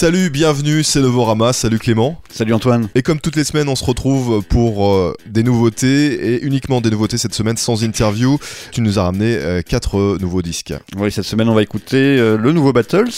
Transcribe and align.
Salut, 0.00 0.30
bienvenue, 0.30 0.82
c'est 0.82 1.02
Novorama, 1.02 1.52
salut 1.52 1.78
Clément. 1.78 2.22
Salut 2.30 2.54
Antoine. 2.54 2.88
Et 2.94 3.02
comme 3.02 3.20
toutes 3.20 3.36
les 3.36 3.44
semaines, 3.44 3.68
on 3.68 3.76
se 3.76 3.84
retrouve 3.84 4.42
pour 4.48 4.88
euh, 4.88 5.14
des 5.26 5.42
nouveautés 5.42 6.36
et 6.36 6.42
uniquement 6.42 6.80
des 6.80 6.88
nouveautés 6.88 7.18
cette 7.18 7.34
semaine 7.34 7.58
sans 7.58 7.84
interview. 7.84 8.38
Tu 8.72 8.80
nous 8.80 8.98
as 8.98 9.02
ramené 9.02 9.36
euh, 9.36 9.60
quatre 9.60 9.98
euh, 9.98 10.18
nouveaux 10.18 10.40
disques. 10.40 10.72
Oui, 10.96 11.12
cette 11.12 11.26
semaine, 11.26 11.50
on 11.50 11.54
va 11.54 11.60
écouter 11.60 12.16
le 12.16 12.52
nouveau 12.52 12.72
Battles, 12.72 13.10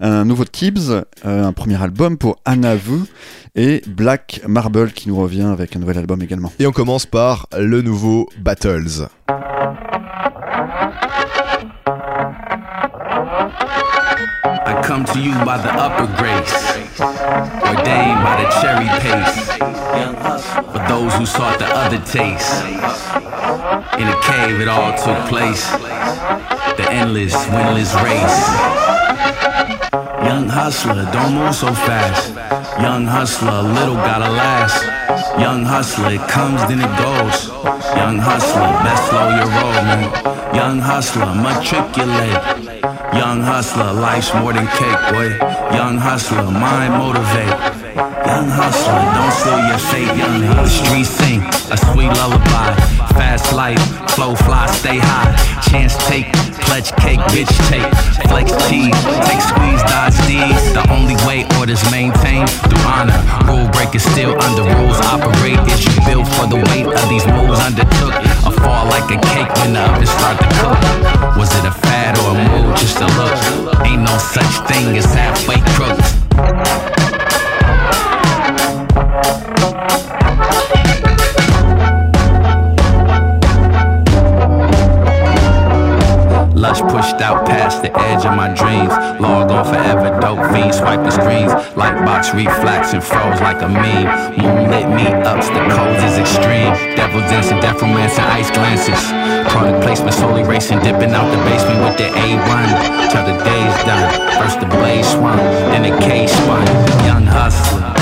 un 0.00 0.24
nouveau 0.24 0.46
Tibbs, 0.46 1.04
un 1.24 1.52
premier 1.52 1.82
album 1.82 2.16
pour 2.16 2.38
Anna 2.46 2.74
Vu 2.74 3.02
et 3.54 3.82
Black 3.86 4.40
Marble 4.48 4.92
qui 4.92 5.10
nous 5.10 5.16
revient 5.16 5.42
avec 5.42 5.76
un 5.76 5.78
nouvel 5.78 5.98
album 5.98 6.22
également. 6.22 6.50
Et 6.58 6.66
on 6.66 6.72
commence 6.72 7.04
par 7.04 7.48
le 7.54 7.82
nouveau 7.82 8.30
Battles. 8.40 9.08
To 15.06 15.20
you 15.20 15.32
by 15.44 15.58
the 15.58 15.72
upper 15.72 16.06
grace, 16.16 16.54
ordained 17.00 18.20
by 18.22 18.42
the 18.42 18.48
cherry 18.60 18.88
pace. 19.00 19.74
For 20.72 20.82
those 20.88 21.14
who 21.14 21.26
sought 21.26 21.58
the 21.58 21.66
other 21.66 21.98
taste, 22.04 22.64
in 23.98 24.08
a 24.08 24.18
cave 24.22 24.60
it 24.60 24.68
all 24.68 24.92
took 24.96 25.18
place. 25.28 25.70
The 26.76 26.86
endless, 26.90 27.34
winless 27.46 27.94
race. 28.02 28.40
Young 30.24 30.48
hustler, 30.48 31.08
don't 31.12 31.34
move 31.34 31.54
so 31.54 31.72
fast. 31.72 32.34
Young 32.80 33.06
hustler, 33.06 33.62
little 33.62 33.96
gotta 33.96 34.30
last. 34.30 34.82
Young 35.38 35.64
hustler, 35.64 36.10
it 36.12 36.28
comes 36.28 36.60
then 36.68 36.80
it 36.80 36.98
goes. 36.98 37.48
Young 37.96 38.18
hustler, 38.18 38.70
best 38.82 39.08
slow 39.08 39.28
your 39.36 39.48
roll, 39.48 39.72
man. 39.84 40.54
Young 40.54 40.78
hustler, 40.78 41.34
matriculate. 41.34 42.93
Young 43.14 43.42
hustler, 43.42 43.92
life's 43.92 44.34
more 44.34 44.52
than 44.52 44.66
cake, 44.66 44.98
boy. 45.14 45.30
Young 45.70 45.98
hustler, 45.98 46.50
mind 46.50 46.94
motivate. 46.98 47.46
Young 48.26 48.50
hustler, 48.50 48.98
don't 49.14 49.30
steal 49.30 49.62
your 49.70 49.78
fate, 49.78 50.10
young. 50.18 50.42
The 50.42 50.66
streets 50.66 51.10
sing 51.10 51.38
a 51.70 51.76
sweet 51.78 52.10
lullaby. 52.18 52.74
Fast 53.14 53.52
life, 53.52 53.78
flow 54.18 54.34
fly, 54.34 54.66
stay 54.66 54.98
high. 54.98 55.30
Chance 55.70 55.94
take, 56.10 56.26
pledge 56.66 56.90
cake, 56.98 57.22
bitch 57.30 57.54
take. 57.70 57.86
Flex 58.26 58.50
cheese, 58.66 58.98
take 59.30 59.42
squeeze, 59.46 59.82
dodge 59.86 60.18
these. 60.26 60.58
The 60.74 60.82
only 60.90 61.14
way 61.22 61.46
orders 61.58 61.82
maintain 61.94 62.46
through 62.66 62.82
honor. 62.82 63.14
Rule 63.46 63.70
breakers 63.70 64.02
still 64.02 64.34
under 64.42 64.66
rules 64.74 64.98
operate. 65.06 65.62
Is 65.70 65.86
you 65.86 65.94
built 66.02 66.26
for 66.34 66.50
the 66.50 66.58
weight 66.74 66.90
of 66.90 67.06
these 67.08 67.26
moves 67.30 67.62
undertook? 67.62 68.14
Fall 68.62 68.86
like 68.86 69.08
a 69.10 69.18
cake 69.20 69.50
when 69.58 69.72
the 69.72 69.80
oven 69.80 70.06
start 70.06 70.38
to 70.38 70.48
cook. 70.58 71.36
Was 71.36 71.50
it 71.58 71.64
a 71.64 71.72
fad 71.72 72.18
or 72.18 72.30
a 72.30 72.34
move 72.34 72.76
just 72.76 73.00
a 73.00 73.06
look? 73.18 73.86
Ain't 73.86 74.02
no 74.02 74.16
such 74.18 74.54
thing 74.68 74.96
as 74.96 75.06
halfway 75.06 75.60
crooks. 75.74 77.03
Pushed 87.14 87.30
out 87.30 87.46
past 87.46 87.82
the 87.82 87.96
edge 87.96 88.26
of 88.26 88.34
my 88.34 88.50
dreams. 88.58 88.90
Log 89.22 89.48
on 89.52 89.64
forever, 89.64 90.18
dope 90.18 90.50
fiends 90.50 90.78
swiping 90.78 91.12
screens. 91.12 91.52
Lightbox 91.78 92.34
reflex 92.34 92.92
and 92.92 93.04
froze 93.04 93.40
like 93.40 93.62
a 93.62 93.68
meme. 93.68 94.34
Moonlit 94.34 94.90
me 94.90 95.06
ups, 95.22 95.46
the 95.46 95.62
cold 95.70 95.94
is 96.02 96.18
extreme. 96.18 96.74
Devil 96.98 97.20
dancing, 97.30 97.60
death 97.60 97.80
romance 97.80 98.18
and 98.18 98.26
ice 98.34 98.50
glances. 98.50 98.98
Product 99.52 99.84
placement, 99.84 100.14
slowly 100.14 100.42
racing, 100.42 100.80
dipping 100.80 101.14
out 101.14 101.30
the 101.30 101.38
basement 101.46 101.86
with 101.86 101.96
the 101.98 102.10
A1. 102.18 102.66
Till 103.12 103.22
the 103.22 103.38
day's 103.44 103.76
done. 103.86 104.10
First 104.42 104.58
the 104.58 104.66
blaze 104.66 105.06
swung, 105.06 105.38
then 105.70 105.82
the 105.86 105.96
cage 106.04 106.30
spun. 106.30 106.66
Young 107.06 107.26
hustler. 107.26 107.93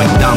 going 0.00 0.18
down. 0.18 0.29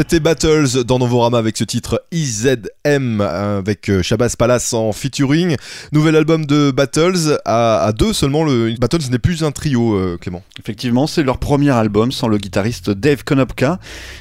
C'était 0.00 0.18
Battles 0.18 0.84
dans 0.84 0.98
Novorama 0.98 1.36
avec 1.36 1.58
ce 1.58 1.64
titre 1.64 2.02
IZM 2.10 3.20
avec 3.20 3.90
euh, 3.90 4.02
Shabazz 4.02 4.34
Palace 4.34 4.72
en 4.72 4.92
featuring. 4.92 5.56
Nouvel 5.92 6.16
album 6.16 6.46
de 6.46 6.70
Battles 6.70 7.38
à, 7.44 7.92
deux 7.94 8.14
seulement. 8.14 8.42
Le 8.42 8.74
Battles 8.80 9.10
n'est 9.10 9.18
plus 9.18 9.44
un 9.44 9.50
trio, 9.50 9.94
euh, 9.94 10.16
Clément. 10.18 10.42
Effectivement, 10.58 11.06
c'est 11.06 11.22
leur 11.22 11.36
premier 11.36 11.68
album 11.68 12.12
sans 12.12 12.28
le 12.28 12.38
guitariste 12.38 12.88
Dave 12.88 13.24
Konopka. 13.24 13.78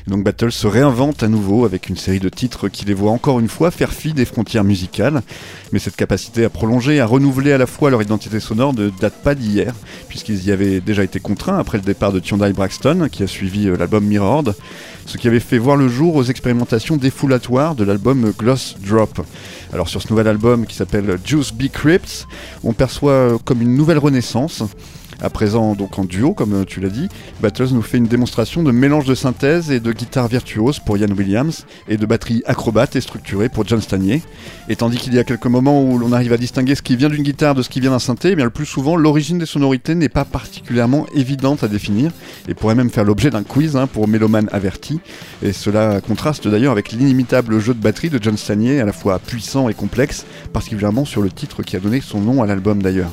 Donc 0.08 0.26
Battles 0.26 0.52
se 0.52 0.68
réinvente 0.68 1.24
à 1.24 1.30
nouveau 1.30 1.64
avec 1.64 1.88
une 1.88 1.96
série 1.96 2.20
de 2.20 2.28
titres 2.28 2.68
qui 2.68 2.84
les 2.84 2.94
voit 2.94 3.12
encore 3.12 3.40
une 3.40 3.48
fois 3.48 3.72
faire 3.72 3.94
fi 3.94 4.12
des 4.12 4.26
frontières 4.26 4.66
musicales. 4.66 5.22
Mais 5.72 5.80
cette 5.80 5.96
capacité 5.96 6.44
à 6.44 6.50
prolonger, 6.50 7.00
à 7.00 7.06
renouveler 7.06 7.54
à 7.54 7.58
la 7.58 7.68
fois 7.68 7.90
leur 7.90 8.02
identité 8.02 8.42
sonore 8.42 8.74
ne 8.74 8.90
date 8.90 9.24
pas 9.24 9.34
d'hier, 9.34 9.74
puisqu'ils 10.10 10.44
y 10.46 10.52
avaient 10.52 10.82
déjà 10.82 11.06
été 11.06 11.22
contraints 11.22 11.58
après 11.58 11.78
le 11.78 11.86
départ 11.86 12.12
de 12.12 12.20
Tyondai 12.20 12.52
Braxton, 12.52 13.08
qui 13.10 13.24
a 13.24 13.28
suivi 13.28 13.70
euh, 13.70 13.78
l'album 13.78 14.04
Mirrored, 14.04 14.56
ce 15.06 15.18
qui 15.18 15.28
avait 15.28 15.40
fait 15.40 15.58
voir 15.58 15.69
le 15.76 15.88
jour 15.88 16.16
aux 16.16 16.24
expérimentations 16.24 16.98
défoulatoires 16.98 17.76
de 17.76 17.84
l'album 17.84 18.34
Gloss 18.38 18.76
Drop. 18.80 19.22
Alors 19.74 19.90
sur 19.90 20.02
ce 20.02 20.10
nouvel 20.10 20.28
album 20.28 20.66
qui 20.66 20.76
s'appelle 20.76 21.20
Juice 21.24 21.54
Be 21.54 21.68
Crypts, 21.68 22.28
on 22.64 22.74
perçoit 22.74 23.38
comme 23.46 23.62
une 23.62 23.76
nouvelle 23.76 23.98
renaissance. 23.98 24.64
À 25.22 25.30
présent, 25.30 25.76
donc 25.76 26.00
en 26.00 26.06
duo, 26.06 26.34
comme 26.34 26.54
euh, 26.54 26.64
tu 26.64 26.80
l'as 26.80 26.90
dit, 26.90 27.10
Battles 27.42 27.74
nous 27.74 27.82
fait 27.82 27.98
une 27.98 28.08
démonstration 28.08 28.64
de 28.64 28.72
mélange 28.72 29.04
de 29.04 29.16
synthèse 29.16 29.70
et 29.70 29.82
de 29.82 29.92
guitare 29.92 30.30
virtuose 30.30 30.80
pour 30.80 30.98
Ian 30.98 31.12
Williams 31.12 31.66
et 31.90 31.98
de 31.98 32.06
batterie 32.06 32.42
acrobate 32.46 32.96
et 32.96 33.02
structurée 33.02 33.50
pour 33.50 33.68
John 33.68 33.82
Stanier. 33.82 34.22
Et 34.70 34.78
tandis 34.78 34.98
qu'il 34.98 35.14
y 35.14 35.20
a 35.20 35.26
quelques 35.26 35.48
moments 35.48 35.84
où 35.84 35.98
l'on 35.98 36.14
arrive 36.14 36.32
à 36.32 36.38
distinguer 36.38 36.74
ce 36.74 36.82
qui 36.82 36.96
vient 36.96 37.10
d'une 37.10 37.24
guitare 37.24 37.54
de 37.54 37.62
ce 37.62 37.68
qui 37.68 37.82
vient 37.82 37.92
d'un 37.92 38.00
synthé, 38.00 38.30
eh 38.32 38.36
le 38.36 38.50
plus 38.50 38.66
souvent, 38.66 38.96
l'origine 38.96 39.40
des 39.40 39.46
sonorités 39.46 39.94
n'est 39.94 40.08
pas 40.08 40.24
particulièrement 40.24 41.06
évidente 41.14 41.66
à 41.66 41.68
définir 41.68 42.12
et 42.48 42.54
pourrait 42.54 42.76
même 42.76 42.90
faire 42.90 43.04
l'objet 43.04 43.30
d'un 43.30 43.44
quiz 43.44 43.76
hein, 43.76 43.88
pour 43.88 44.08
mélomanes 44.08 44.48
avertis. 44.54 45.02
Et 45.44 45.52
cela 45.52 46.00
contraste 46.00 46.48
d'ailleurs 46.48 46.72
avec 46.72 46.94
l'inimitable 46.94 47.60
jeu 47.60 47.74
de 47.74 47.82
batterie 47.82 48.10
de 48.10 48.24
John 48.24 48.38
Stanier, 48.38 48.80
à 48.80 48.86
la 48.86 48.94
fois 48.94 49.20
puissant 49.20 49.68
et 49.68 49.74
complexe, 49.74 50.26
particulièrement 50.54 51.04
sur 51.04 51.22
le 51.22 51.30
titre 51.30 51.62
qui 51.62 51.76
a 51.76 51.82
donné 51.82 52.00
son 52.00 52.22
nom 52.22 52.42
à 52.42 52.46
l'album 52.46 52.82
d'ailleurs. 52.82 53.12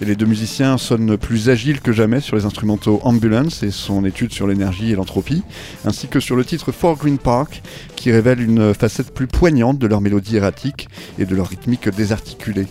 Et 0.00 0.04
les 0.04 0.16
deux 0.16 0.26
musiciens 0.26 0.76
sonnent 0.76 1.16
plus 1.16 1.48
agiles 1.48 1.80
que 1.80 1.92
jamais 1.92 2.20
sur 2.20 2.36
les 2.36 2.44
instrumentaux 2.44 3.00
Ambulance 3.04 3.62
et 3.62 3.70
son 3.70 4.04
étude 4.04 4.32
sur 4.32 4.46
l'énergie 4.46 4.90
et 4.90 4.96
l'entropie, 4.96 5.42
ainsi 5.84 6.08
que 6.08 6.18
sur 6.18 6.34
le 6.34 6.44
titre 6.44 6.72
For 6.72 6.96
Green 6.96 7.18
Park, 7.18 7.62
qui 7.94 8.10
révèle 8.10 8.40
une 8.40 8.74
facette 8.74 9.14
plus 9.14 9.28
poignante 9.28 9.78
de 9.78 9.86
leur 9.86 10.00
mélodie 10.00 10.36
erratique 10.36 10.88
et 11.18 11.26
de 11.26 11.36
leur 11.36 11.48
rythmique 11.48 11.88
désarticulée. 11.88 12.66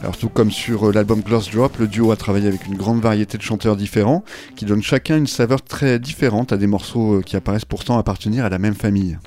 Alors 0.00 0.16
tout 0.16 0.28
comme 0.28 0.50
sur 0.50 0.92
l'album 0.92 1.20
Gloss 1.20 1.50
Drop, 1.50 1.78
le 1.78 1.86
duo 1.86 2.10
a 2.10 2.16
travaillé 2.16 2.48
avec 2.48 2.66
une 2.66 2.76
grande 2.76 3.00
variété 3.00 3.38
de 3.38 3.42
chanteurs 3.42 3.76
différents, 3.76 4.24
qui 4.56 4.64
donnent 4.64 4.82
chacun 4.82 5.16
une 5.16 5.28
saveur 5.28 5.62
très 5.62 5.98
différente 5.98 6.52
à 6.52 6.56
des 6.56 6.66
morceaux 6.66 7.20
qui 7.20 7.36
apparaissent 7.36 7.64
pourtant 7.64 7.98
appartenir 7.98 8.44
à 8.44 8.48
la 8.48 8.58
même 8.58 8.74
famille. 8.74 9.18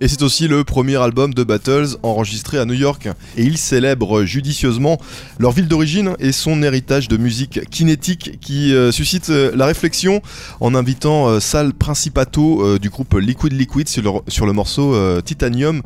Et 0.00 0.08
c'est 0.08 0.22
aussi 0.22 0.48
le 0.48 0.64
premier 0.64 0.96
album 0.96 1.34
de 1.34 1.44
Battles 1.44 1.96
enregistré 2.02 2.58
à 2.58 2.64
New 2.64 2.74
York. 2.74 3.08
Et 3.36 3.44
ils 3.44 3.58
célèbrent 3.58 4.24
judicieusement 4.24 4.98
leur 5.38 5.52
ville 5.52 5.68
d'origine 5.68 6.14
et 6.18 6.32
son 6.32 6.62
héritage 6.62 7.08
de 7.08 7.16
musique 7.16 7.60
kinétique 7.70 8.40
qui 8.40 8.74
euh, 8.74 8.90
suscite 8.92 9.30
euh, 9.30 9.52
la 9.54 9.66
réflexion 9.66 10.22
en 10.60 10.74
invitant 10.74 11.28
euh, 11.28 11.40
Sal 11.40 11.72
Principato 11.72 12.78
du 12.78 12.90
groupe 12.90 13.14
Liquid 13.14 13.52
Liquid 13.52 13.88
sur 13.88 14.02
le, 14.02 14.10
sur 14.28 14.46
le 14.46 14.52
morceau 14.52 14.96
Titanium. 15.22 15.82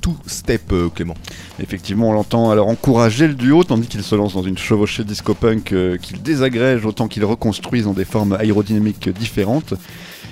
Two 0.00 0.16
Step, 0.24 0.72
Clément. 0.94 1.16
Effectivement, 1.58 2.10
on 2.10 2.12
l'entend 2.12 2.50
alors 2.52 2.68
encourager 2.68 3.26
le 3.26 3.34
duo, 3.34 3.64
tandis 3.64 3.88
qu'il 3.88 4.04
se 4.04 4.14
lance 4.14 4.34
dans 4.34 4.44
une 4.44 4.56
chevauchée 4.56 5.02
disco-punk 5.02 5.74
qu'il 6.00 6.22
désagrège 6.22 6.86
autant 6.86 7.08
qu'il 7.08 7.24
reconstruise 7.24 7.82
dans 7.82 7.92
des 7.92 8.04
formes 8.04 8.34
aérodynamiques 8.34 9.08
différentes. 9.08 9.74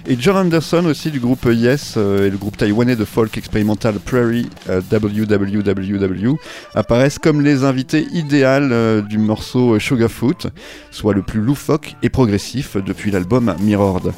Et 0.04 0.16
John 0.18 0.36
Anderson 0.36 0.84
aussi 0.86 1.12
du 1.12 1.20
groupe 1.20 1.46
Yes 1.48 1.94
euh, 1.96 2.26
et 2.26 2.30
le 2.30 2.36
groupe 2.36 2.56
taïwanais 2.56 2.96
de 2.96 3.04
folk 3.04 3.38
expérimental 3.38 4.00
Prairie 4.00 4.48
euh, 4.68 4.80
WWWW 4.90 6.36
apparaissent 6.74 7.20
comme 7.20 7.40
les 7.40 7.62
invités 7.62 8.08
idéales 8.12 8.72
euh, 8.72 9.00
du 9.00 9.18
morceau 9.18 9.78
Sugarfoot, 9.78 10.48
soit 10.90 11.14
le 11.14 11.22
plus 11.22 11.40
loufoque 11.40 11.94
et 12.02 12.08
progressif 12.08 12.76
depuis 12.76 13.12
l'album 13.12 13.54
Mirrored. 13.60 14.12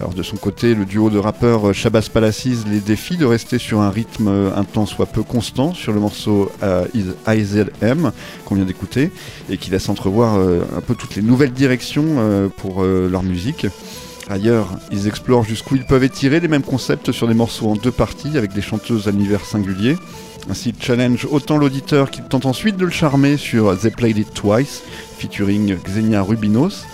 Alors 0.00 0.14
de 0.14 0.22
son 0.22 0.36
côté, 0.36 0.74
le 0.74 0.86
duo 0.86 1.10
de 1.10 1.18
rappeurs 1.18 1.74
Shabazz 1.74 2.08
Palaces 2.08 2.64
les 2.70 2.80
défie 2.80 3.18
de 3.18 3.26
rester 3.26 3.58
sur 3.58 3.82
un 3.82 3.90
rythme 3.90 4.28
un 4.28 4.64
temps 4.64 4.86
soit 4.86 5.06
peu 5.06 5.22
constant 5.22 5.74
sur 5.74 5.92
le 5.92 6.00
morceau 6.00 6.50
IZM 7.28 8.10
qu'on 8.44 8.54
vient 8.54 8.64
d'écouter 8.64 9.10
et 9.50 9.56
qui 9.58 9.70
laisse 9.70 9.88
entrevoir 9.88 10.34
un 10.34 10.80
peu 10.82 10.94
toutes 10.94 11.16
les 11.16 11.22
nouvelles 11.22 11.52
directions 11.52 12.50
pour 12.58 12.84
leur 12.84 13.22
musique. 13.22 13.66
Ailleurs, 14.28 14.66
ils 14.90 15.06
explorent 15.06 15.44
jusqu'où 15.44 15.76
ils 15.76 15.84
peuvent 15.84 16.02
étirer 16.02 16.40
les 16.40 16.48
mêmes 16.48 16.64
concepts 16.64 17.12
sur 17.12 17.28
des 17.28 17.34
morceaux 17.34 17.68
en 17.68 17.76
deux 17.76 17.92
parties 17.92 18.36
avec 18.36 18.52
des 18.52 18.60
chanteuses 18.60 19.06
à 19.06 19.12
l'univers 19.12 19.44
singulier. 19.44 19.96
Ainsi, 20.50 20.74
challenge 20.78 21.26
autant 21.30 21.58
l'auditeur 21.58 22.10
qu'il 22.10 22.24
tente 22.24 22.44
ensuite 22.44 22.76
de 22.76 22.84
le 22.84 22.90
charmer 22.90 23.36
sur 23.36 23.78
They 23.78 23.90
Played 23.92 24.18
It 24.18 24.34
Twice, 24.34 24.82
featuring 25.18 25.76
Xenia 25.76 26.22
Rubinos. 26.22 26.84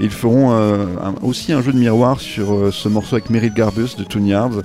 ils 0.00 0.10
feront 0.10 0.52
euh, 0.52 0.86
aussi 1.22 1.52
un 1.52 1.62
jeu 1.62 1.72
de 1.72 1.78
miroir 1.78 2.20
sur 2.20 2.52
euh, 2.52 2.70
ce 2.72 2.88
morceau 2.88 3.16
avec 3.16 3.30
Meryl 3.30 3.54
Garbus 3.54 3.96
de 3.96 4.02
Toon 4.02 4.26
Yards, 4.26 4.58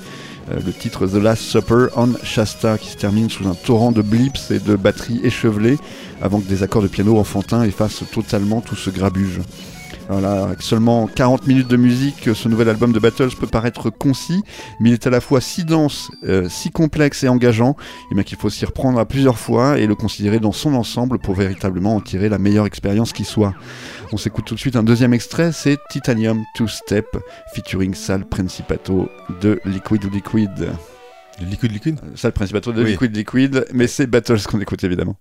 euh, 0.51 0.59
le 0.65 0.73
titre 0.73 1.05
The 1.05 1.15
Last 1.15 1.43
Supper 1.43 1.87
on 1.95 2.13
Shasta, 2.23 2.79
qui 2.79 2.89
se 2.89 2.97
termine 2.97 3.29
sous 3.29 3.47
un 3.47 3.53
torrent 3.53 3.91
de 3.91 4.01
blips 4.01 4.49
et 4.49 4.59
de 4.59 4.75
batteries 4.75 5.21
échevelées, 5.23 5.77
avant 6.23 6.39
que 6.39 6.47
des 6.47 6.63
accords 6.63 6.81
de 6.81 6.87
piano 6.87 7.19
enfantins 7.19 7.63
effacent 7.63 8.03
totalement 8.11 8.61
tout 8.61 8.75
ce 8.75 8.89
grabuge. 8.89 9.41
Voilà, 10.09 10.45
avec 10.45 10.63
seulement 10.63 11.05
40 11.05 11.45
minutes 11.45 11.67
de 11.67 11.77
musique, 11.77 12.31
ce 12.33 12.49
nouvel 12.49 12.67
album 12.67 12.91
de 12.91 12.97
Battles 12.97 13.29
peut 13.39 13.45
paraître 13.45 13.91
concis, 13.91 14.41
mais 14.79 14.89
il 14.89 14.93
est 14.93 15.05
à 15.05 15.11
la 15.11 15.21
fois 15.21 15.39
si 15.39 15.65
dense, 15.65 16.09
euh, 16.23 16.49
si 16.49 16.71
complexe 16.71 17.23
et 17.23 17.29
engageant, 17.29 17.75
et 18.11 18.15
bien 18.15 18.23
qu'il 18.23 18.39
faut 18.39 18.49
s'y 18.49 18.65
reprendre 18.65 18.97
à 18.97 19.05
plusieurs 19.05 19.37
fois 19.37 19.77
et 19.77 19.85
le 19.85 19.93
considérer 19.93 20.39
dans 20.39 20.51
son 20.51 20.73
ensemble 20.73 21.19
pour 21.19 21.35
véritablement 21.35 21.95
en 21.95 22.01
tirer 22.01 22.27
la 22.27 22.39
meilleure 22.39 22.65
expérience 22.65 23.13
qui 23.13 23.23
soit. 23.23 23.53
On 24.11 24.17
s'écoute 24.17 24.45
tout 24.45 24.55
de 24.55 24.59
suite 24.59 24.75
un 24.75 24.83
deuxième 24.83 25.13
extrait, 25.13 25.51
c'est 25.51 25.77
Titanium 25.91 26.43
Two 26.55 26.67
Step, 26.67 27.05
featuring 27.53 27.93
Sal 27.93 28.25
Principato 28.25 29.09
de 29.41 29.61
Liquid 29.63 30.11
Liquid. 30.11 30.69
Liquid 31.39 31.71
Liquid? 31.71 31.99
Sal 32.15 32.31
Principato 32.31 32.73
de 32.73 32.81
Liquid 32.81 33.15
Liquid, 33.15 33.65
mais 33.75 33.85
c'est 33.85 34.07
Battles 34.07 34.41
qu'on 34.49 34.59
écoute 34.59 34.83
évidemment. 34.83 35.17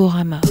Novorama. 0.00 0.49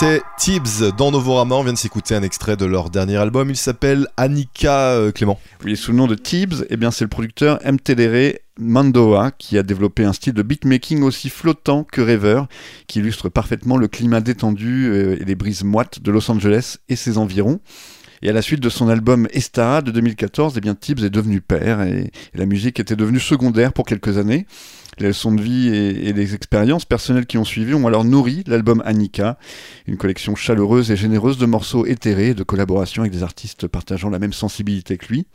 C'était 0.00 0.22
Tibbs 0.36 0.92
dans 0.96 1.10
Novorama. 1.10 1.56
On 1.56 1.64
vient 1.64 1.72
de 1.72 1.78
s'écouter 1.78 2.14
un 2.14 2.22
extrait 2.22 2.56
de 2.56 2.64
leur 2.64 2.88
dernier 2.88 3.16
album. 3.16 3.50
Il 3.50 3.56
s'appelle 3.56 4.06
Annika 4.16 4.92
euh, 4.92 5.10
Clément. 5.10 5.40
Oui, 5.64 5.76
sous 5.76 5.90
le 5.90 5.96
nom 5.96 6.06
de 6.06 6.14
Tibbs, 6.14 6.64
eh 6.70 6.76
bien, 6.76 6.92
c'est 6.92 7.02
le 7.02 7.08
producteur 7.08 7.58
Mtedere 7.64 8.34
Mandoa 8.60 9.32
qui 9.32 9.58
a 9.58 9.64
développé 9.64 10.04
un 10.04 10.12
style 10.12 10.34
de 10.34 10.42
beatmaking 10.42 11.02
aussi 11.02 11.30
flottant 11.30 11.82
que 11.82 12.00
rêveur, 12.00 12.46
qui 12.86 13.00
illustre 13.00 13.28
parfaitement 13.28 13.76
le 13.76 13.88
climat 13.88 14.20
détendu 14.20 14.86
euh, 14.86 15.20
et 15.20 15.24
les 15.24 15.34
brises 15.34 15.64
moites 15.64 16.00
de 16.00 16.12
Los 16.12 16.30
Angeles 16.30 16.76
et 16.88 16.94
ses 16.94 17.18
environs. 17.18 17.58
Et 18.22 18.28
à 18.28 18.32
la 18.32 18.42
suite 18.42 18.60
de 18.60 18.68
son 18.68 18.88
album 18.88 19.28
Estara 19.32 19.82
de 19.82 19.90
2014, 19.90 20.54
eh 20.56 20.60
bien, 20.60 20.74
Tibbs 20.74 21.04
est 21.04 21.10
devenu 21.10 21.40
père 21.40 21.82
et, 21.82 22.10
la 22.34 22.46
musique 22.46 22.80
était 22.80 22.96
devenue 22.96 23.20
secondaire 23.20 23.72
pour 23.72 23.86
quelques 23.86 24.18
années. 24.18 24.46
Les 24.98 25.08
leçons 25.08 25.32
de 25.32 25.40
vie 25.40 25.68
et, 25.68 26.08
et 26.08 26.12
les 26.12 26.34
expériences 26.34 26.84
personnelles 26.84 27.26
qui 27.26 27.38
ont 27.38 27.44
suivi 27.44 27.74
ont 27.74 27.86
alors 27.86 28.04
nourri 28.04 28.42
l'album 28.46 28.82
Annika, 28.84 29.38
une 29.86 29.96
collection 29.96 30.34
chaleureuse 30.34 30.90
et 30.90 30.96
généreuse 30.96 31.38
de 31.38 31.46
morceaux 31.46 31.86
éthérés 31.86 32.30
et 32.30 32.34
de 32.34 32.42
collaborations 32.42 33.02
avec 33.02 33.12
des 33.12 33.22
artistes 33.22 33.68
partageant 33.68 34.10
la 34.10 34.18
même 34.18 34.32
sensibilité 34.32 34.96
que 34.96 35.06
lui. 35.06 35.26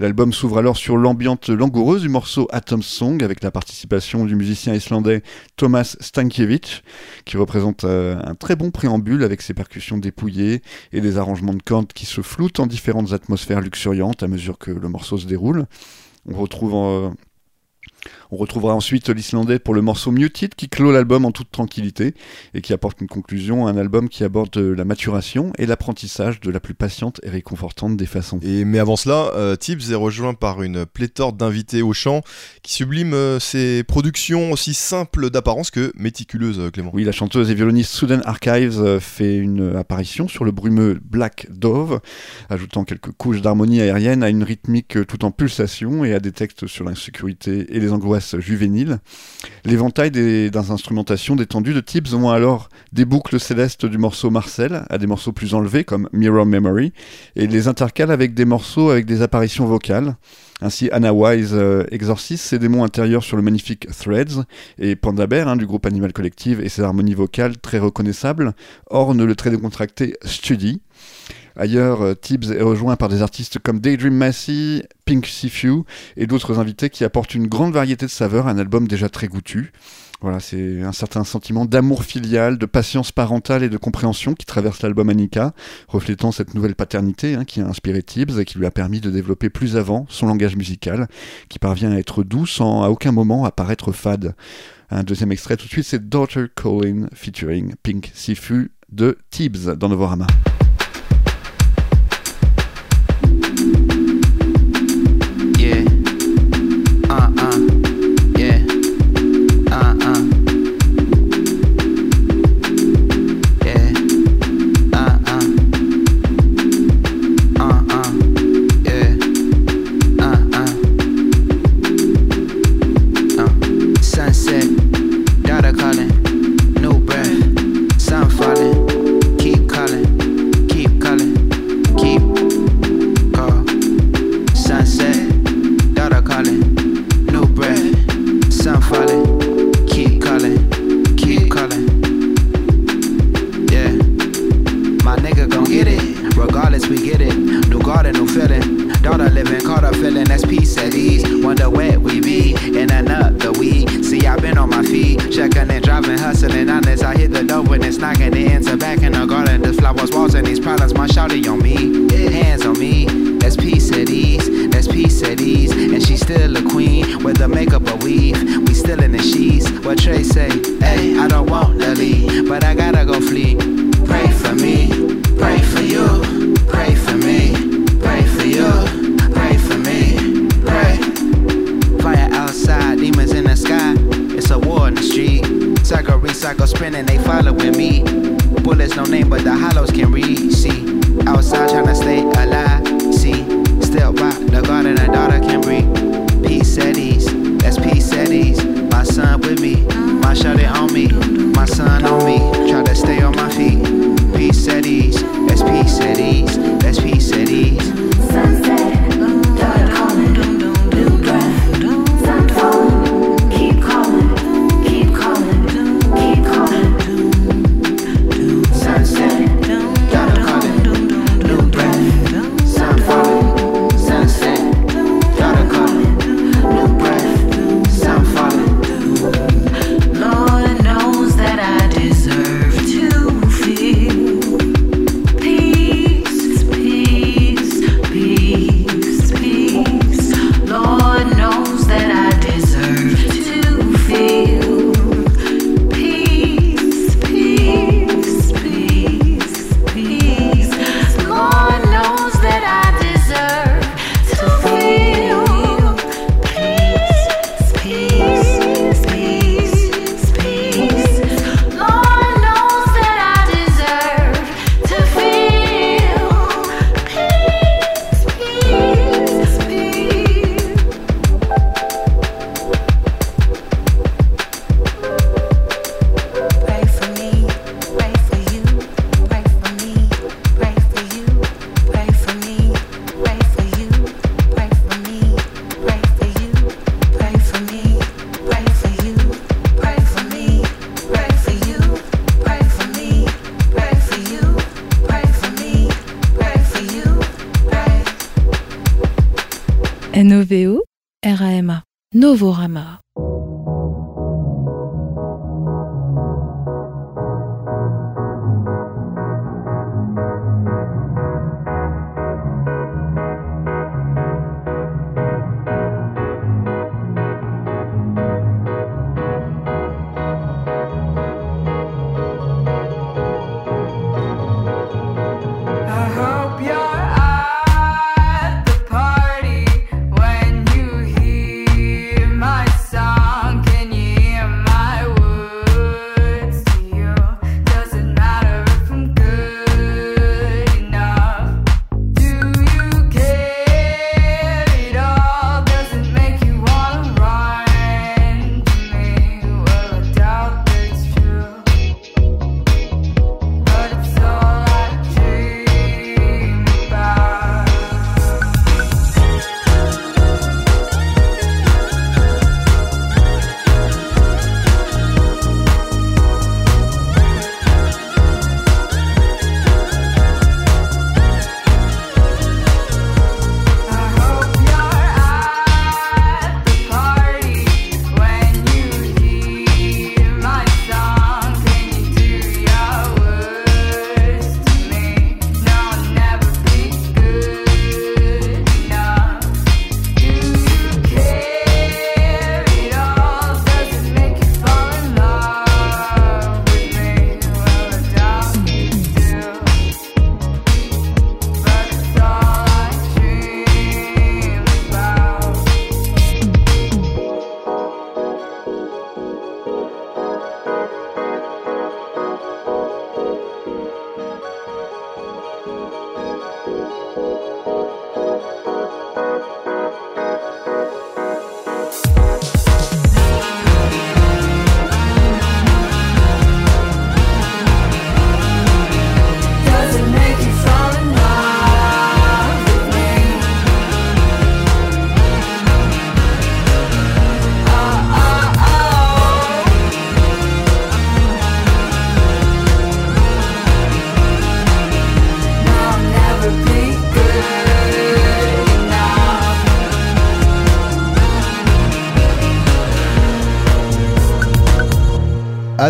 L'album 0.00 0.32
s'ouvre 0.32 0.56
alors 0.56 0.78
sur 0.78 0.96
l'ambiante 0.96 1.50
langoureuse 1.50 2.00
du 2.00 2.08
morceau 2.08 2.48
Atom 2.52 2.82
Song 2.82 3.22
avec 3.22 3.42
la 3.42 3.50
participation 3.50 4.24
du 4.24 4.34
musicien 4.34 4.72
islandais 4.72 5.22
Thomas 5.56 5.94
Stankiewicz 6.00 6.80
qui 7.26 7.36
représente 7.36 7.84
euh, 7.84 8.18
un 8.24 8.34
très 8.34 8.56
bon 8.56 8.70
préambule 8.70 9.22
avec 9.24 9.42
ses 9.42 9.52
percussions 9.52 9.98
dépouillées 9.98 10.62
et 10.92 11.02
des 11.02 11.18
arrangements 11.18 11.52
de 11.52 11.62
cordes 11.62 11.92
qui 11.92 12.06
se 12.06 12.22
floutent 12.22 12.60
en 12.60 12.66
différentes 12.66 13.12
atmosphères 13.12 13.60
luxuriantes 13.60 14.22
à 14.22 14.26
mesure 14.28 14.56
que 14.56 14.70
le 14.70 14.88
morceau 14.88 15.18
se 15.18 15.26
déroule. 15.26 15.66
On 16.24 16.34
retrouve 16.34 16.72
euh, 16.76 17.10
on 18.32 18.36
retrouvera 18.36 18.74
ensuite 18.74 19.08
l'Islandais 19.08 19.58
pour 19.58 19.74
le 19.74 19.82
morceau 19.82 20.12
Muted 20.12 20.54
qui 20.54 20.68
clôt 20.68 20.92
l'album 20.92 21.24
en 21.24 21.32
toute 21.32 21.50
tranquillité 21.50 22.14
et 22.54 22.60
qui 22.60 22.72
apporte 22.72 23.00
une 23.00 23.08
conclusion 23.08 23.66
à 23.66 23.70
un 23.70 23.76
album 23.76 24.08
qui 24.08 24.22
aborde 24.22 24.56
euh, 24.56 24.74
la 24.74 24.84
maturation 24.84 25.52
et 25.58 25.66
l'apprentissage 25.66 26.40
de 26.40 26.50
la 26.50 26.60
plus 26.60 26.74
patiente 26.74 27.20
et 27.24 27.30
réconfortante 27.30 27.96
des 27.96 28.06
façons. 28.06 28.38
Mais 28.42 28.78
avant 28.78 28.96
cela, 28.96 29.32
euh, 29.34 29.56
Tips 29.56 29.90
est 29.90 29.96
rejoint 29.96 30.34
par 30.34 30.62
une 30.62 30.86
pléthore 30.86 31.32
d'invités 31.32 31.82
au 31.82 31.92
chant 31.92 32.22
qui 32.62 32.74
sublime 32.74 33.14
euh, 33.14 33.40
ses 33.40 33.82
productions 33.84 34.52
aussi 34.52 34.74
simples 34.74 35.30
d'apparence 35.30 35.70
que 35.70 35.92
méticuleuses, 35.96 36.60
euh, 36.60 36.70
Clément. 36.70 36.90
Oui, 36.94 37.04
la 37.04 37.12
chanteuse 37.12 37.50
et 37.50 37.54
violoniste 37.54 37.92
Sudan 37.92 38.20
Archives 38.24 38.80
euh, 38.80 39.00
fait 39.00 39.36
une 39.36 39.76
apparition 39.76 40.28
sur 40.28 40.44
le 40.44 40.52
brumeux 40.52 41.00
Black 41.02 41.46
Dove, 41.50 42.00
ajoutant 42.48 42.84
quelques 42.84 43.10
couches 43.12 43.40
d'harmonie 43.40 43.80
aérienne 43.80 44.22
à 44.22 44.28
une 44.28 44.44
rythmique 44.44 45.06
tout 45.06 45.24
en 45.24 45.30
pulsation 45.30 46.04
et 46.04 46.14
à 46.14 46.20
des 46.20 46.32
textes 46.32 46.66
sur 46.66 46.84
l'insécurité 46.84 47.74
et 47.74 47.80
les 47.80 47.92
angoisses 47.92 48.19
juvénile. 48.38 48.98
L'éventail 49.64 50.10
des, 50.10 50.50
instrumentations 50.54 51.36
détendues 51.36 51.74
de 51.74 51.80
Tibbs 51.80 52.10
vont 52.10 52.30
alors 52.30 52.68
des 52.92 53.04
boucles 53.04 53.40
célestes 53.40 53.86
du 53.86 53.98
morceau 53.98 54.30
Marcel 54.30 54.84
à 54.90 54.98
des 54.98 55.06
morceaux 55.06 55.32
plus 55.32 55.54
enlevés 55.54 55.84
comme 55.84 56.08
Mirror 56.12 56.46
Memory 56.46 56.92
et 57.36 57.46
les 57.46 57.68
intercale 57.68 58.10
avec 58.10 58.34
des 58.34 58.44
morceaux 58.44 58.90
avec 58.90 59.06
des 59.06 59.22
apparitions 59.22 59.66
vocales. 59.66 60.16
Ainsi, 60.62 60.90
Anna 60.92 61.14
Wise 61.14 61.54
euh, 61.54 61.84
exorcise 61.90 62.40
ses 62.40 62.58
démons 62.58 62.84
intérieurs 62.84 63.24
sur 63.24 63.36
le 63.36 63.42
magnifique 63.42 63.86
Threads, 63.96 64.44
et 64.78 64.94
Panda 64.94 65.26
Bear 65.26 65.48
hein, 65.48 65.56
du 65.56 65.66
groupe 65.66 65.86
Animal 65.86 66.12
Collective 66.12 66.60
et 66.60 66.68
ses 66.68 66.82
harmonies 66.82 67.14
vocales 67.14 67.56
très 67.56 67.78
reconnaissables 67.78 68.52
ornent 68.90 69.24
le 69.24 69.34
très 69.34 69.50
décontracté 69.50 70.16
Study. 70.22 70.82
Ailleurs, 71.56 72.02
euh, 72.02 72.14
Tibbs 72.14 72.52
est 72.52 72.62
rejoint 72.62 72.96
par 72.96 73.08
des 73.08 73.22
artistes 73.22 73.58
comme 73.58 73.80
Daydream 73.80 74.14
Massey, 74.14 74.86
Pink 75.04 75.26
Sifu 75.26 75.82
et 76.16 76.26
d'autres 76.26 76.58
invités 76.58 76.90
qui 76.90 77.04
apportent 77.04 77.34
une 77.34 77.48
grande 77.48 77.72
variété 77.72 78.06
de 78.06 78.10
saveurs 78.10 78.46
à 78.46 78.50
un 78.50 78.58
album 78.58 78.88
déjà 78.88 79.08
très 79.08 79.28
goûtu. 79.28 79.72
Voilà, 80.22 80.38
c'est 80.38 80.82
un 80.82 80.92
certain 80.92 81.24
sentiment 81.24 81.64
d'amour 81.64 82.04
filial, 82.04 82.58
de 82.58 82.66
patience 82.66 83.10
parentale 83.10 83.62
et 83.62 83.70
de 83.70 83.78
compréhension 83.78 84.34
qui 84.34 84.44
traverse 84.44 84.82
l'album 84.82 85.08
Annika, 85.08 85.54
reflétant 85.88 86.30
cette 86.30 86.54
nouvelle 86.54 86.74
paternité 86.74 87.34
hein, 87.34 87.44
qui 87.44 87.62
a 87.62 87.66
inspiré 87.66 88.02
Tibbs 88.02 88.38
et 88.38 88.44
qui 88.44 88.58
lui 88.58 88.66
a 88.66 88.70
permis 88.70 89.00
de 89.00 89.10
développer 89.10 89.48
plus 89.48 89.78
avant 89.78 90.04
son 90.10 90.26
langage 90.26 90.56
musical, 90.56 91.08
qui 91.48 91.58
parvient 91.58 91.92
à 91.92 91.98
être 91.98 92.22
doux 92.22 92.44
sans 92.44 92.82
à 92.82 92.90
aucun 92.90 93.12
moment 93.12 93.46
apparaître 93.46 93.92
fade. 93.92 94.34
Un 94.90 95.04
deuxième 95.04 95.32
extrait 95.32 95.56
tout 95.56 95.66
de 95.66 95.70
suite, 95.70 95.86
c'est 95.86 96.08
Daughter 96.10 96.46
Calling 96.54 97.06
featuring 97.14 97.74
Pink 97.82 98.10
Sifu 98.12 98.72
de 98.92 99.16
Tibbs 99.30 99.74
dans 99.76 99.88
Novorama. 99.88 100.26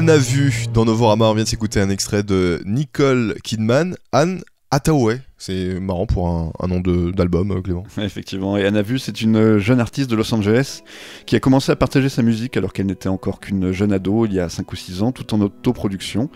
Anna 0.01 0.17
Vu 0.17 0.65
dans 0.73 0.87
Novorama, 0.87 1.27
on 1.27 1.35
vient 1.35 1.45
de 1.45 1.49
s'écouter 1.49 1.79
un 1.79 1.91
extrait 1.91 2.23
de 2.23 2.63
Nicole 2.65 3.35
Kidman, 3.45 3.97
Anne 4.13 4.41
Hathaway. 4.71 5.21
C'est 5.37 5.79
marrant 5.79 6.07
pour 6.07 6.31
un, 6.31 6.53
un 6.59 6.69
nom 6.69 6.81
d'album, 6.81 7.51
euh, 7.51 7.61
Clément. 7.61 7.83
Effectivement, 7.99 8.57
et 8.57 8.65
Anna 8.65 8.81
Vu, 8.81 8.99
c'est 8.99 9.21
une 9.21 9.59
jeune 9.59 9.79
artiste 9.79 10.11
de 10.11 10.17
Los 10.17 10.35
Angeles 10.35 10.81
qui 11.27 11.37
a 11.37 11.41
commencé 11.41 11.71
à 11.71 11.77
partager 11.77 12.09
sa 12.09 12.23
musique 12.23 12.57
alors 12.57 12.73
qu'elle 12.73 12.87
n'était 12.87 13.11
encore 13.11 13.41
qu'une 13.41 13.73
jeune 13.73 13.93
ado 13.93 14.25
il 14.25 14.33
y 14.33 14.41
a 14.41 14.49
5 14.49 14.73
ou 14.73 14.75
6 14.75 15.03
ans, 15.03 15.13
tout 15.13 15.35
en 15.35 15.43
autoproduction. 15.43 16.31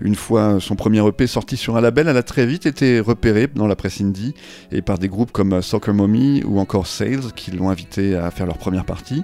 Une 0.00 0.16
fois 0.16 0.58
son 0.58 0.74
premier 0.74 1.06
EP 1.06 1.28
sorti 1.28 1.56
sur 1.56 1.76
un 1.76 1.80
label, 1.80 2.08
elle 2.08 2.16
a 2.16 2.24
très 2.24 2.46
vite 2.46 2.66
été 2.66 2.98
repérée 2.98 3.46
dans 3.46 3.68
la 3.68 3.76
presse 3.76 4.00
indie 4.00 4.34
et 4.72 4.82
par 4.82 4.98
des 4.98 5.08
groupes 5.08 5.30
comme 5.30 5.62
Soccer 5.62 5.94
Mommy 5.94 6.42
ou 6.44 6.58
encore 6.58 6.88
Sales 6.88 7.32
qui 7.36 7.52
l'ont 7.52 7.70
invitée 7.70 8.16
à 8.16 8.32
faire 8.32 8.46
leur 8.46 8.58
première 8.58 8.84
partie. 8.84 9.22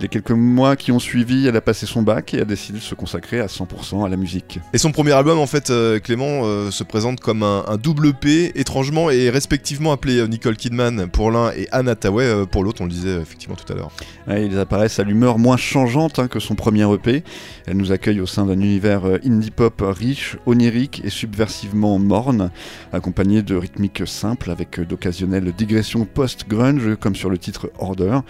Les 0.00 0.08
quelques 0.08 0.30
mois 0.30 0.76
qui 0.76 0.92
ont 0.92 0.98
suivi, 0.98 1.46
elle 1.46 1.56
a 1.56 1.60
passé 1.60 1.86
son 1.86 2.02
bac 2.02 2.34
et 2.34 2.40
a 2.40 2.44
décidé 2.44 2.78
de 2.78 2.82
se 2.82 2.94
consacrer 2.94 3.40
à 3.40 3.46
100% 3.46 4.04
à 4.04 4.08
la 4.08 4.16
musique. 4.16 4.58
Et 4.72 4.78
son 4.78 4.92
premier 4.92 5.12
album, 5.12 5.38
en 5.38 5.46
fait, 5.46 5.70
euh, 5.70 5.98
Clément, 5.98 6.42
euh, 6.44 6.70
se 6.70 6.84
présente 6.84 7.20
comme 7.20 7.42
un, 7.42 7.64
un 7.68 7.76
double 7.76 8.12
P, 8.14 8.52
étrangement 8.54 9.10
et 9.10 9.30
respectivement 9.30 9.92
appelé 9.92 10.18
euh, 10.18 10.26
Nicole 10.26 10.56
Kidman 10.56 11.08
pour 11.08 11.30
l'un 11.30 11.52
et 11.52 11.68
Anne 11.72 11.88
Hathaway 11.88 12.24
euh, 12.24 12.44
pour 12.46 12.64
l'autre, 12.64 12.80
on 12.80 12.84
le 12.84 12.90
disait 12.90 13.16
effectivement 13.20 13.56
tout 13.56 13.70
à 13.72 13.76
l'heure. 13.76 13.90
Ouais, 14.26 14.46
ils 14.46 14.58
apparaissent 14.58 14.98
à 14.98 15.04
l'humeur 15.04 15.38
moins 15.38 15.56
changeante 15.56 16.18
hein, 16.18 16.28
que 16.28 16.40
son 16.40 16.54
premier 16.54 16.90
EP. 16.92 17.22
Elle 17.66 17.76
nous 17.76 17.92
accueille 17.92 18.20
au 18.20 18.26
sein 18.26 18.46
d'un 18.46 18.60
univers 18.60 19.04
indie 19.24 19.50
pop 19.50 19.82
riche, 19.86 20.36
onirique 20.46 21.02
et 21.04 21.10
subversivement 21.10 21.98
morne, 21.98 22.50
accompagné 22.92 23.42
de 23.42 23.56
rythmiques 23.56 24.06
simples 24.06 24.50
avec 24.50 24.80
d'occasionnelles 24.80 25.52
digressions 25.52 26.04
post-grunge 26.04 26.96
comme 26.96 27.16
sur 27.16 27.30
le 27.30 27.38
titre 27.38 27.70
Order, 27.78 28.20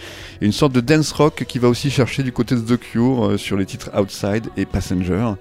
et 0.40 0.46
une 0.46 0.52
sorte 0.52 0.72
de 0.72 0.80
dance 0.80 1.12
rock 1.12 1.44
qui 1.46 1.53
va 1.60 1.68
aussi 1.68 1.90
chercher 1.90 2.22
du 2.22 2.32
côté 2.32 2.54
de 2.54 2.60
The 2.60 2.78
Cure 2.78 3.26
euh, 3.26 3.36
sur 3.36 3.56
les 3.56 3.66
titres 3.66 3.90
Outside 3.98 4.48
et 4.56 4.66
Passenger. 4.66 5.34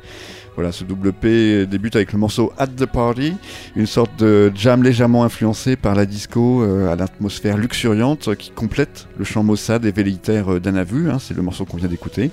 Voilà, 0.55 0.71
ce 0.71 0.83
double 0.83 1.13
P 1.13 1.65
débute 1.65 1.95
avec 1.95 2.13
le 2.13 2.19
morceau 2.19 2.53
At 2.59 2.67
the 2.67 2.85
Party, 2.85 3.33
une 3.75 3.87
sorte 3.87 4.15
de 4.19 4.51
jam 4.53 4.83
légèrement 4.83 5.23
influencé 5.23 5.75
par 5.75 5.95
la 5.95 6.05
disco 6.05 6.61
euh, 6.61 6.91
à 6.91 6.95
l'atmosphère 6.95 7.57
luxuriante 7.57 8.35
qui 8.35 8.51
complète 8.51 9.07
le 9.17 9.23
chant 9.23 9.41
maussade 9.41 9.85
et 9.85 9.91
velléitaire 9.91 10.53
euh, 10.53 10.59
d'Anna 10.59 10.83
Vu, 10.83 11.09
hein, 11.09 11.17
c'est 11.19 11.35
le 11.35 11.41
morceau 11.41 11.65
qu'on 11.65 11.77
vient 11.77 11.87
d'écouter. 11.87 12.29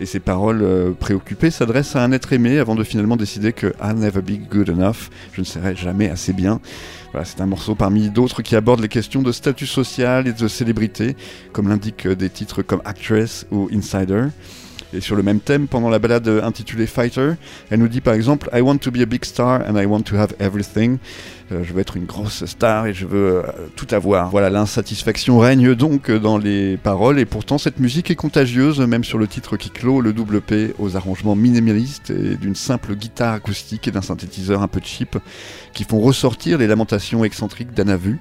Et 0.00 0.06
ses 0.06 0.18
paroles 0.18 0.62
euh, 0.62 0.92
préoccupées 0.92 1.50
s'adressent 1.50 1.94
à 1.94 2.02
un 2.02 2.10
être 2.12 2.32
aimé 2.32 2.58
avant 2.58 2.74
de 2.74 2.82
finalement 2.84 3.16
décider 3.16 3.52
que 3.52 3.74
I'll 3.82 3.96
never 3.96 4.22
be 4.22 4.40
good 4.50 4.70
enough, 4.70 5.10
je 5.32 5.40
ne 5.40 5.44
serai 5.44 5.76
jamais 5.76 6.08
assez 6.08 6.32
bien. 6.32 6.58
Voilà, 7.12 7.26
c'est 7.26 7.42
un 7.42 7.46
morceau 7.46 7.74
parmi 7.74 8.08
d'autres 8.08 8.40
qui 8.40 8.56
aborde 8.56 8.80
les 8.80 8.88
questions 8.88 9.20
de 9.20 9.30
statut 9.30 9.66
social 9.66 10.26
et 10.26 10.32
de 10.32 10.48
célébrité, 10.48 11.16
comme 11.52 11.68
l'indiquent 11.68 12.08
des 12.08 12.30
titres 12.30 12.62
comme 12.62 12.80
Actress 12.86 13.46
ou 13.50 13.68
Insider. 13.74 14.28
Et 14.92 15.00
sur 15.00 15.14
le 15.14 15.22
même 15.22 15.40
thème, 15.40 15.68
pendant 15.68 15.88
la 15.88 15.98
balade 15.98 16.26
euh, 16.26 16.42
intitulée 16.42 16.86
Fighter, 16.86 17.32
elle 17.70 17.78
nous 17.78 17.88
dit 17.88 18.00
par 18.00 18.14
exemple 18.14 18.50
I 18.52 18.60
want 18.60 18.78
to 18.78 18.90
be 18.90 19.00
a 19.00 19.06
big 19.06 19.24
star 19.24 19.62
and 19.68 19.76
I 19.76 19.86
want 19.86 20.02
to 20.02 20.16
have 20.16 20.34
everything. 20.40 20.98
Euh, 21.52 21.62
je 21.62 21.72
veux 21.72 21.80
être 21.80 21.96
une 21.96 22.06
grosse 22.06 22.44
star 22.44 22.86
et 22.86 22.94
je 22.94 23.06
veux 23.06 23.36
euh, 23.36 23.42
tout 23.76 23.86
avoir. 23.92 24.30
Voilà, 24.30 24.50
l'insatisfaction 24.50 25.38
règne 25.38 25.74
donc 25.74 26.10
dans 26.10 26.38
les 26.38 26.76
paroles 26.76 27.20
et 27.20 27.24
pourtant 27.24 27.58
cette 27.58 27.78
musique 27.78 28.10
est 28.10 28.16
contagieuse, 28.16 28.80
même 28.80 29.04
sur 29.04 29.18
le 29.18 29.28
titre 29.28 29.56
qui 29.56 29.70
clôt 29.70 30.00
le 30.00 30.12
double 30.12 30.40
P 30.40 30.74
aux 30.78 30.96
arrangements 30.96 31.36
minimalistes 31.36 32.10
et 32.10 32.36
d'une 32.36 32.56
simple 32.56 32.96
guitare 32.96 33.34
acoustique 33.34 33.86
et 33.86 33.90
d'un 33.92 34.02
synthétiseur 34.02 34.62
un 34.62 34.68
peu 34.68 34.80
cheap 34.82 35.18
qui 35.72 35.84
font 35.84 36.00
ressortir 36.00 36.58
les 36.58 36.66
lamentations 36.66 37.24
excentriques 37.24 37.74
d'Anna 37.74 37.96
Vu. 37.96 38.18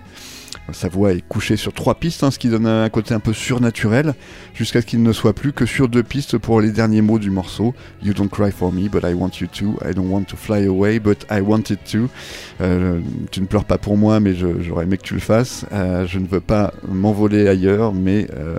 Sa 0.73 0.89
voix 0.89 1.13
est 1.13 1.21
couchée 1.21 1.55
sur 1.55 1.73
trois 1.73 1.95
pistes, 1.95 2.23
hein, 2.23 2.31
ce 2.31 2.39
qui 2.39 2.49
donne 2.49 2.65
un 2.67 2.89
côté 2.89 3.13
un 3.13 3.19
peu 3.19 3.33
surnaturel, 3.33 4.13
jusqu'à 4.53 4.81
ce 4.81 4.85
qu'il 4.85 5.03
ne 5.03 5.13
soit 5.13 5.33
plus 5.33 5.53
que 5.53 5.65
sur 5.65 5.87
deux 5.87 6.03
pistes 6.03 6.37
pour 6.37 6.61
les 6.61 6.71
derniers 6.71 7.01
mots 7.01 7.19
du 7.19 7.31
morceau. 7.31 7.73
You 8.03 8.13
don't 8.13 8.29
cry 8.29 8.51
for 8.51 8.71
me, 8.71 8.89
but 8.89 9.03
I 9.03 9.13
want 9.13 9.31
you 9.39 9.47
to. 9.59 9.77
I 9.87 9.93
don't 9.93 10.09
want 10.09 10.25
to 10.25 10.37
fly 10.37 10.65
away, 10.65 10.99
but 10.99 11.25
I 11.31 11.41
want 11.41 11.69
it 11.69 11.79
to. 11.91 12.09
Euh, 12.61 12.99
tu 13.31 13.41
ne 13.41 13.45
pleures 13.45 13.65
pas 13.65 13.77
pour 13.77 13.97
moi, 13.97 14.19
mais 14.19 14.33
j'aurais 14.35 14.83
aimé 14.83 14.97
que 14.97 15.03
tu 15.03 15.13
le 15.13 15.19
fasses. 15.19 15.65
Euh, 15.71 16.05
je 16.05 16.19
ne 16.19 16.27
veux 16.27 16.41
pas 16.41 16.73
m'envoler 16.87 17.47
ailleurs, 17.47 17.93
mais, 17.93 18.27
euh, 18.37 18.57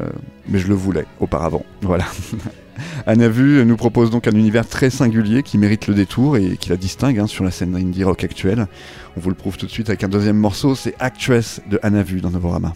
mais 0.49 0.59
je 0.59 0.69
le 0.69 0.75
voulais 0.75 1.07
auparavant. 1.21 1.65
Voilà. 1.83 2.07
Anna 3.07 3.29
Vu 3.29 3.65
nous 3.65 3.77
propose 3.77 4.11
donc 4.11 4.27
un 4.29 4.33
univers 4.33 4.67
très 4.67 4.91
singulier 4.91 5.43
qui 5.43 5.59
mérite 5.59 5.87
le 5.87 5.95
détour 5.95 6.37
et 6.37 6.57
qui 6.57 6.71
la 6.71 6.77
distingue 6.77 7.19
hein, 7.19 7.27
sur 7.27 7.45
la 7.45 7.51
scène 7.51 7.75
indie 7.77 8.05
rock 8.05 8.25
actuelle. 8.25 8.67
On 9.17 9.21
vous 9.21 9.31
le 9.31 9.37
prouve 9.37 9.57
tout 9.57 9.67
de 9.67 9.71
suite 9.71 9.89
avec 9.89 10.05
un 10.05 10.09
deuxième 10.09 10.37
morceau, 10.37 10.75
c'est 10.75 10.95
Actress 10.99 11.61
de 11.71 11.79
Anna 11.83 12.03
Vu 12.03 12.21
dans 12.21 12.31
Novorama. 12.31 12.75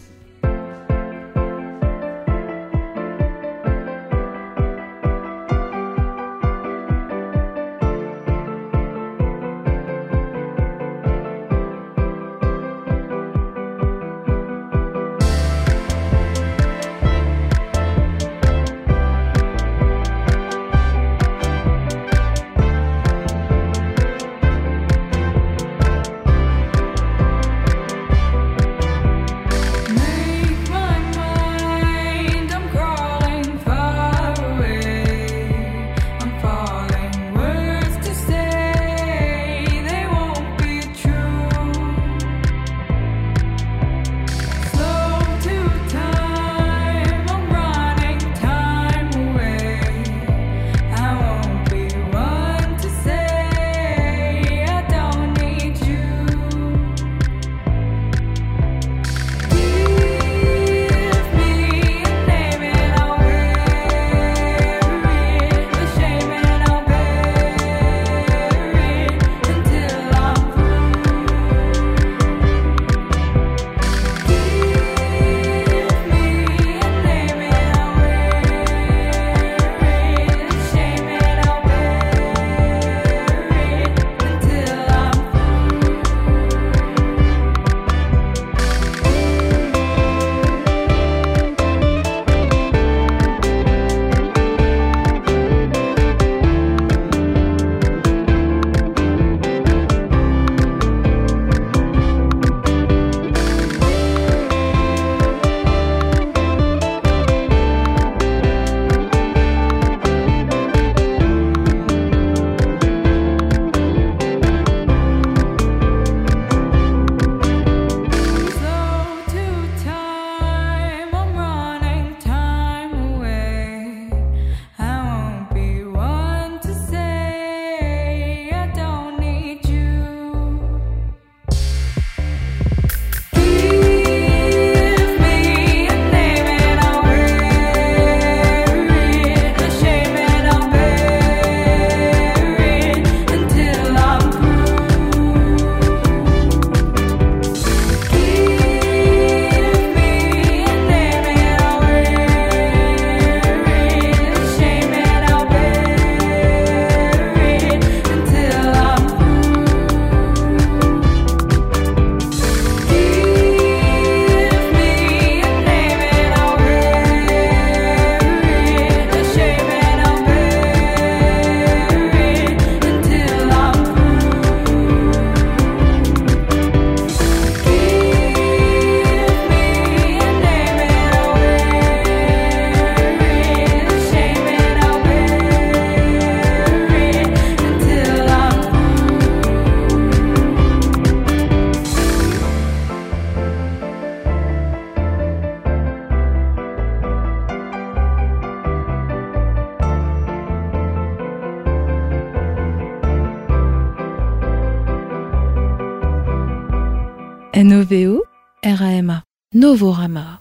Novorama. 209.65 210.34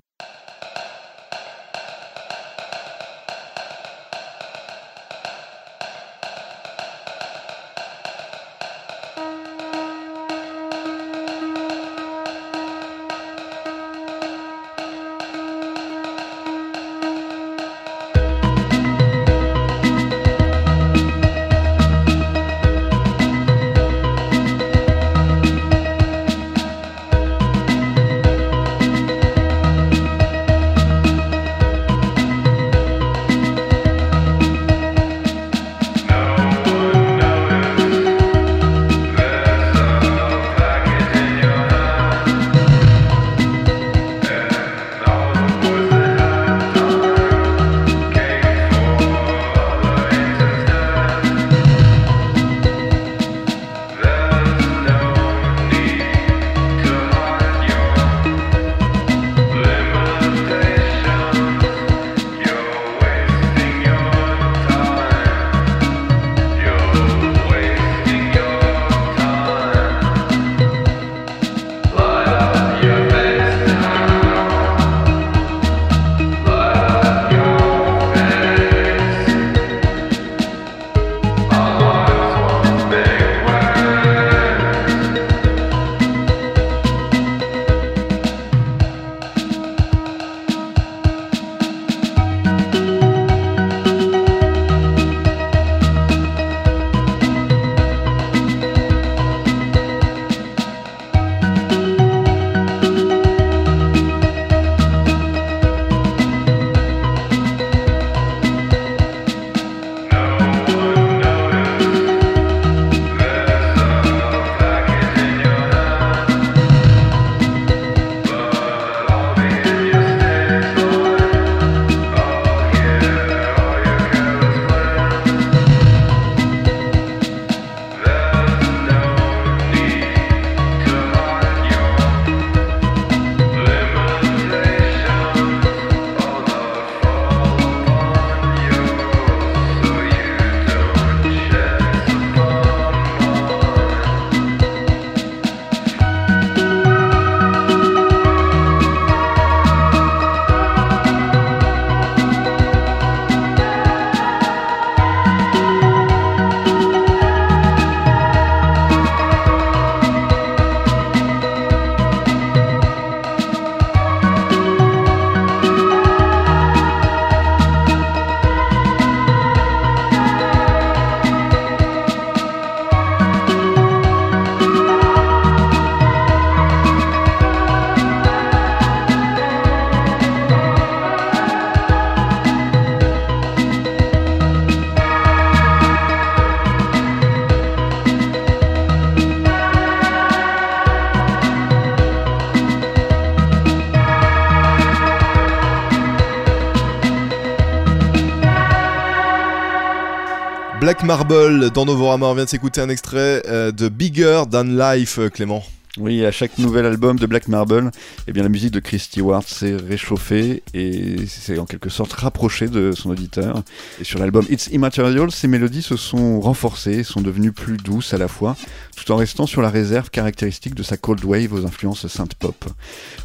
Marble 201.05 201.71
dans 201.71 201.85
Novorama, 201.85 202.27
on 202.27 202.35
vient 202.35 202.45
de 202.45 202.49
s'écouter 202.49 202.81
un 202.81 202.89
extrait 202.89 203.43
euh, 203.47 203.73
de 203.73 203.91
Bigger 203.91 204.45
Than 204.51 204.65
Life, 204.65 205.19
euh, 205.19 205.29
Clément. 205.29 205.63
Oui, 205.99 206.25
à 206.25 206.33
chaque 206.33 206.59
nouvel 206.59 206.87
album 206.87 207.19
de 207.19 207.27
Black 207.27 207.47
Marble, 207.47 207.93
eh 208.27 208.33
bien, 208.33 208.43
la 208.43 208.49
musique 208.49 208.73
de 208.73 208.81
Chris 208.81 208.99
Stewart 209.01 209.45
s'est 209.45 209.77
réchauffée 209.77 210.65
et 210.73 211.25
s'est 211.27 211.59
en 211.59 211.67
quelque 211.67 211.91
sorte 211.91 212.13
rapprochée 212.15 212.69
de 212.69 212.93
son 212.93 213.11
auditeur. 213.11 213.63
Et 214.01 214.05
sur 214.05 214.19
l'album 214.19 214.45
It's 214.51 214.69
Immaterial, 214.73 215.31
ces 215.31 215.47
mélodies 215.47 215.83
se 215.83 215.97
sont 215.97 216.41
renforcées, 216.41 217.05
sont 217.05 217.21
devenues 217.21 217.53
plus 217.53 217.77
douces 217.77 218.13
à 218.13 218.19
la 218.19 218.27
fois, 218.27 218.57
tout 218.97 219.13
en 219.13 219.17
restant 219.17 219.47
sur 219.47 219.63
la 219.63 219.71
réserve 219.71 220.11
caractéristique 220.11 220.75
de 220.75 220.83
sa 220.83 220.97
cold 220.97 221.23
wave 221.25 221.53
aux 221.53 221.65
influences 221.65 222.09
synth 222.09 222.35
pop. 222.35 222.65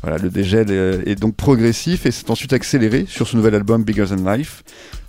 Voilà, 0.04 0.18
le 0.18 0.30
dégel 0.30 0.68
euh, 0.70 1.02
est 1.06 1.16
donc 1.16 1.36
progressif 1.36 2.06
et 2.06 2.12
s'est 2.12 2.30
ensuite 2.30 2.54
accéléré 2.54 3.06
sur 3.08 3.28
ce 3.28 3.36
nouvel 3.36 3.56
album 3.56 3.84
Bigger 3.84 4.06
Than 4.08 4.36
Life, 4.36 4.64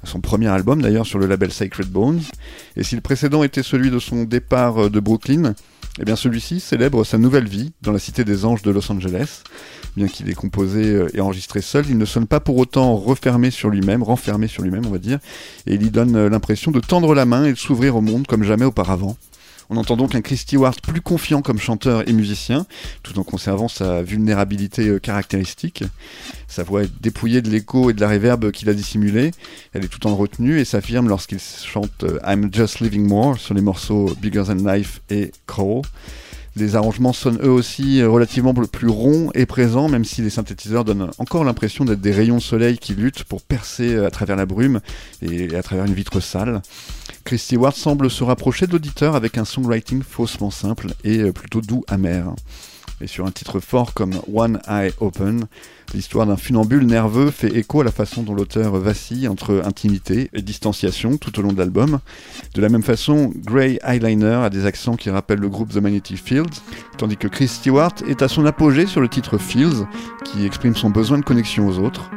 son 0.04 0.20
premier 0.20 0.48
album 0.48 0.82
d'ailleurs 0.82 1.06
sur 1.06 1.18
le 1.18 1.26
label 1.26 1.52
Sacred 1.52 1.88
Bones. 1.88 2.22
Et 2.76 2.82
si 2.82 2.94
le 2.94 3.00
précédent 3.00 3.42
était 3.42 3.62
celui 3.62 3.90
de 3.90 3.98
son 3.98 4.24
départ 4.24 4.84
euh, 4.84 4.90
de 4.90 5.00
Brooklyn, 5.00 5.54
eh 5.98 6.04
bien 6.04 6.16
celui-ci 6.16 6.60
célèbre 6.60 7.04
sa 7.04 7.18
nouvelle 7.18 7.48
vie 7.48 7.72
dans 7.82 7.92
la 7.92 7.98
Cité 7.98 8.24
des 8.24 8.44
Anges 8.44 8.62
de 8.62 8.70
Los 8.70 8.90
Angeles. 8.90 9.42
Bien 9.96 10.06
qu'il 10.06 10.30
ait 10.30 10.34
composé 10.34 10.84
euh, 10.86 11.08
et 11.14 11.20
enregistré 11.20 11.60
seul, 11.60 11.84
il 11.88 11.98
ne 11.98 12.04
sonne 12.04 12.26
pas 12.26 12.40
pour 12.40 12.56
autant 12.56 12.96
refermé 12.96 13.50
sur 13.50 13.68
lui-même, 13.68 14.02
renfermé 14.02 14.46
sur 14.46 14.62
lui-même 14.62 14.86
on 14.86 14.90
va 14.90 14.98
dire, 14.98 15.18
et 15.66 15.74
il 15.74 15.82
y 15.82 15.90
donne 15.90 16.16
euh, 16.16 16.28
l'impression 16.28 16.70
de 16.70 16.80
tendre 16.80 17.14
la 17.14 17.24
main 17.24 17.44
et 17.44 17.52
de 17.52 17.58
s'ouvrir 17.58 17.96
au 17.96 18.00
monde 18.00 18.26
comme 18.26 18.44
jamais 18.44 18.64
auparavant. 18.64 19.16
On 19.72 19.76
entend 19.76 19.96
donc 19.96 20.16
un 20.16 20.20
Chris 20.20 20.38
Stewart 20.38 20.74
plus 20.82 21.00
confiant 21.00 21.42
comme 21.42 21.58
chanteur 21.58 22.08
et 22.08 22.12
musicien, 22.12 22.66
tout 23.04 23.16
en 23.20 23.22
conservant 23.22 23.68
sa 23.68 24.02
vulnérabilité 24.02 24.88
euh, 24.88 24.98
caractéristique. 24.98 25.84
Sa 26.48 26.64
voix 26.64 26.82
est 26.82 26.90
dépouillée 27.00 27.40
de 27.40 27.48
l'écho 27.48 27.88
et 27.88 27.92
de 27.92 28.00
la 28.00 28.08
réverb 28.08 28.50
qu'il 28.50 28.68
a 28.68 28.74
dissimulé. 28.74 29.30
Elle 29.72 29.84
est 29.84 29.88
tout 29.88 30.08
en 30.08 30.16
retenue 30.16 30.58
et 30.58 30.64
s'affirme 30.64 31.08
lorsqu'il 31.08 31.38
chante 31.38 32.02
euh, 32.02 32.18
I'm 32.26 32.52
Just 32.52 32.80
Living 32.80 33.06
More 33.06 33.38
sur 33.38 33.54
les 33.54 33.62
morceaux 33.62 34.12
Bigger 34.20 34.42
Than 34.48 34.74
Life 34.74 35.02
et 35.08 35.30
Crawl. 35.46 35.82
Les 36.56 36.74
arrangements 36.74 37.12
sonnent 37.12 37.40
eux 37.42 37.50
aussi 37.50 38.00
euh, 38.00 38.08
relativement 38.08 38.52
plus 38.52 38.88
ronds 38.88 39.30
et 39.34 39.46
présents, 39.46 39.88
même 39.88 40.04
si 40.04 40.20
les 40.20 40.30
synthétiseurs 40.30 40.84
donnent 40.84 41.10
encore 41.18 41.44
l'impression 41.44 41.84
d'être 41.84 42.00
des 42.00 42.12
rayons 42.12 42.36
de 42.36 42.42
soleil 42.42 42.78
qui 42.78 42.94
luttent 42.94 43.24
pour 43.24 43.42
percer 43.42 43.96
à 43.96 44.10
travers 44.10 44.36
la 44.36 44.46
brume 44.46 44.80
et 45.22 45.54
à 45.54 45.62
travers 45.62 45.84
une 45.84 45.94
vitre 45.94 46.20
sale. 46.20 46.62
Chris 47.24 47.38
Stewart 47.38 47.74
semble 47.74 48.10
se 48.10 48.24
rapprocher 48.24 48.66
de 48.66 48.72
l'auditeur 48.72 49.14
avec 49.14 49.38
un 49.38 49.44
songwriting 49.44 50.02
faussement 50.02 50.50
simple 50.50 50.88
et 51.04 51.20
euh, 51.20 51.32
plutôt 51.32 51.60
doux 51.60 51.84
amer. 51.88 52.34
Et 53.02 53.06
sur 53.06 53.26
un 53.26 53.30
titre 53.30 53.60
fort 53.60 53.94
comme 53.94 54.12
One 54.32 54.60
Eye 54.68 54.92
Open, 55.00 55.46
l'histoire 55.94 56.26
d'un 56.26 56.36
funambule 56.36 56.84
nerveux 56.84 57.30
fait 57.30 57.56
écho 57.56 57.80
à 57.80 57.84
la 57.84 57.90
façon 57.90 58.22
dont 58.22 58.34
l'auteur 58.34 58.76
vacille 58.76 59.26
entre 59.26 59.62
intimité 59.64 60.28
et 60.34 60.42
distanciation 60.42 61.16
tout 61.16 61.38
au 61.38 61.42
long 61.42 61.52
de 61.52 61.58
l'album. 61.58 62.00
De 62.54 62.60
la 62.60 62.68
même 62.68 62.82
façon, 62.82 63.32
Grey 63.36 63.78
Eyeliner 63.82 64.40
a 64.44 64.50
des 64.50 64.66
accents 64.66 64.96
qui 64.96 65.08
rappellent 65.08 65.40
le 65.40 65.48
groupe 65.48 65.72
The 65.72 65.78
Magnetic 65.78 66.18
Fields, 66.22 66.60
tandis 66.98 67.16
que 67.16 67.28
Chris 67.28 67.48
Stewart 67.48 67.94
est 68.06 68.20
à 68.20 68.28
son 68.28 68.44
apogée 68.44 68.84
sur 68.84 69.00
le 69.00 69.08
titre 69.08 69.38
Fields, 69.38 69.86
qui 70.24 70.44
exprime 70.44 70.76
son 70.76 70.90
besoin 70.90 71.16
de 71.16 71.24
connexion 71.24 71.66
aux 71.66 71.78
autres. 71.78 72.10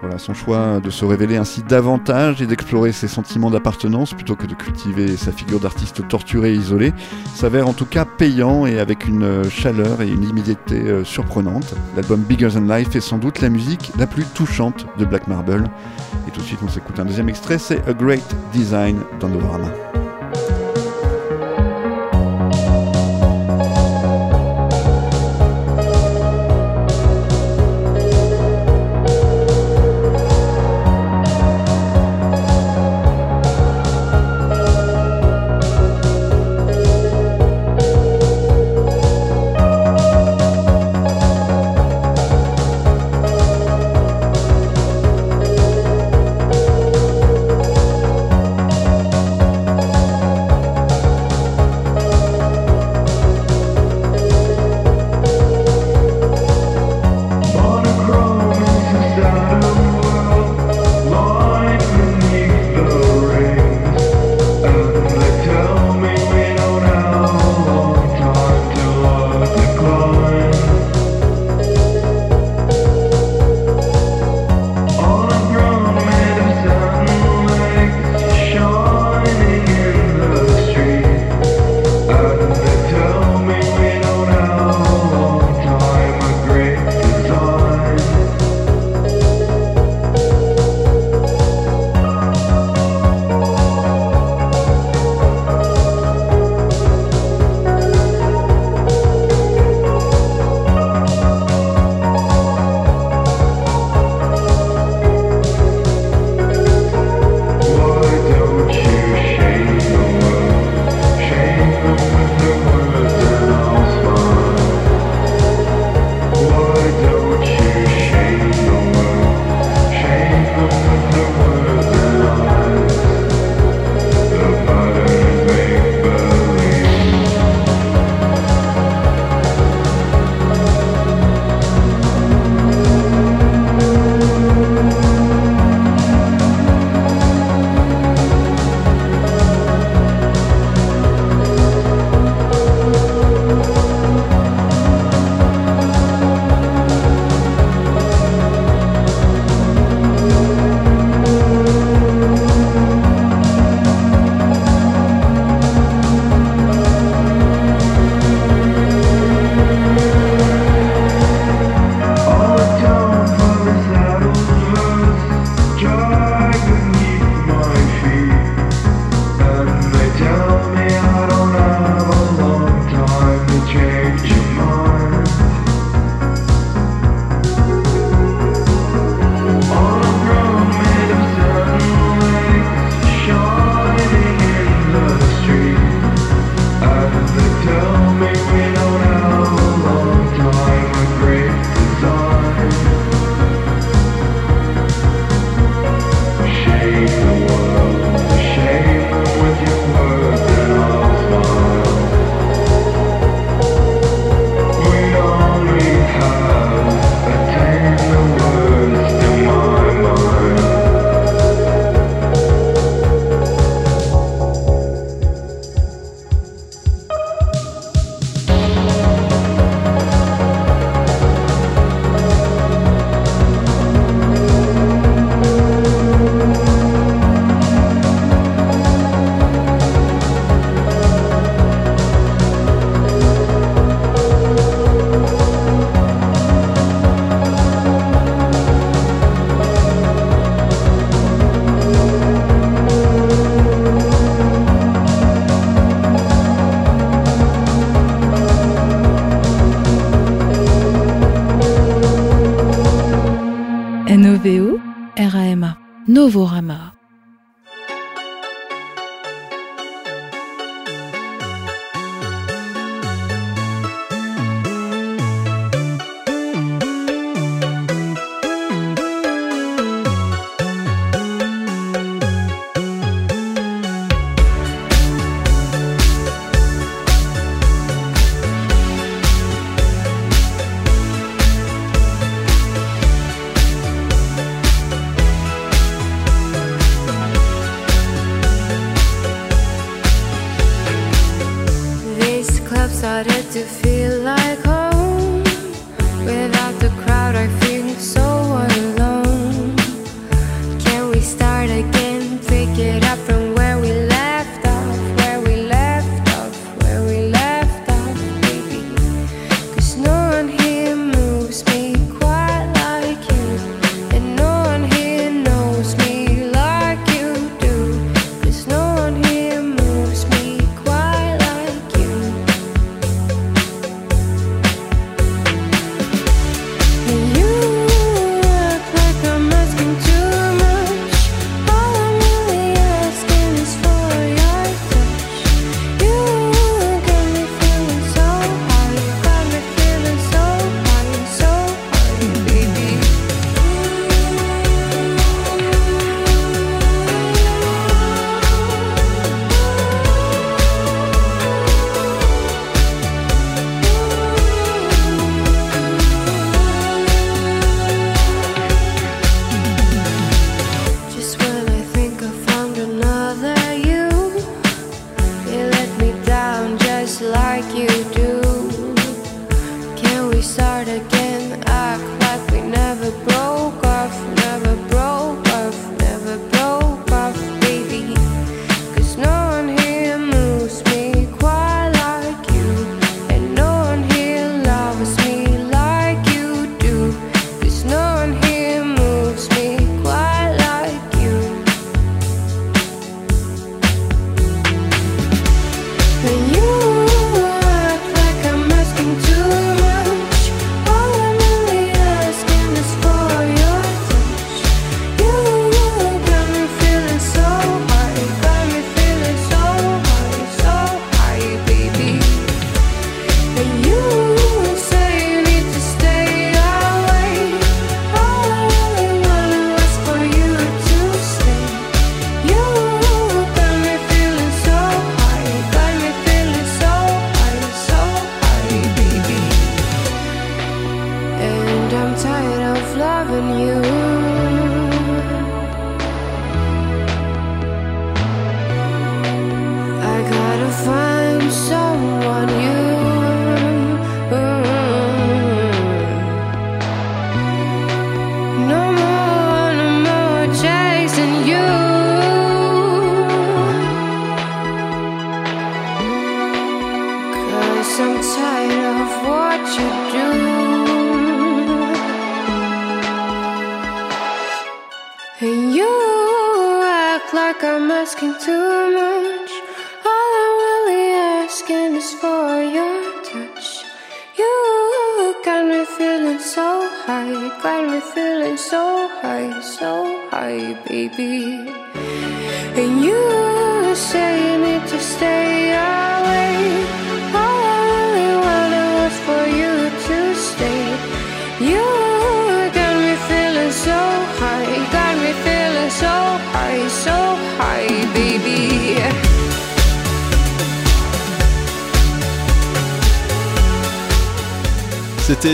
Voilà, 0.00 0.18
son 0.18 0.34
choix 0.34 0.80
de 0.80 0.90
se 0.90 1.04
révéler 1.04 1.36
ainsi 1.36 1.62
davantage 1.62 2.42
et 2.42 2.46
d'explorer 2.46 2.92
ses 2.92 3.08
sentiments 3.08 3.50
d'appartenance 3.50 4.12
plutôt 4.12 4.36
que 4.36 4.46
de 4.46 4.54
cultiver 4.54 5.16
sa 5.16 5.32
figure 5.32 5.60
d'artiste 5.60 6.06
torturé 6.06 6.52
et 6.52 6.56
isolé 6.56 6.92
s'avère 7.34 7.66
en 7.66 7.72
tout 7.72 7.86
cas 7.86 8.04
payant 8.04 8.66
et 8.66 8.78
avec 8.78 9.06
une 9.06 9.22
euh, 9.22 9.44
chaleur 9.48 10.02
et 10.02 10.08
une 10.08 10.24
immédiateté 10.24 10.76
euh, 10.76 11.04
surprenante. 11.04 11.74
L'album 11.96 12.20
Bigger 12.20 12.48
Than 12.48 12.66
Life 12.76 12.94
est 12.94 13.00
sans 13.00 13.18
doute 13.18 13.40
la 13.40 13.48
musique 13.48 13.92
la 13.98 14.06
plus 14.06 14.24
touchante 14.24 14.86
de 14.98 15.04
Black 15.04 15.28
Marble. 15.28 15.64
Et 16.28 16.30
tout 16.30 16.40
de 16.40 16.46
suite, 16.46 16.60
on 16.62 16.68
s'écoute 16.68 16.98
un 17.00 17.04
deuxième 17.04 17.28
extrait, 17.28 17.58
c'est 17.58 17.86
A 17.88 17.92
Great 17.92 18.36
Design 18.52 19.00
dans 19.20 19.28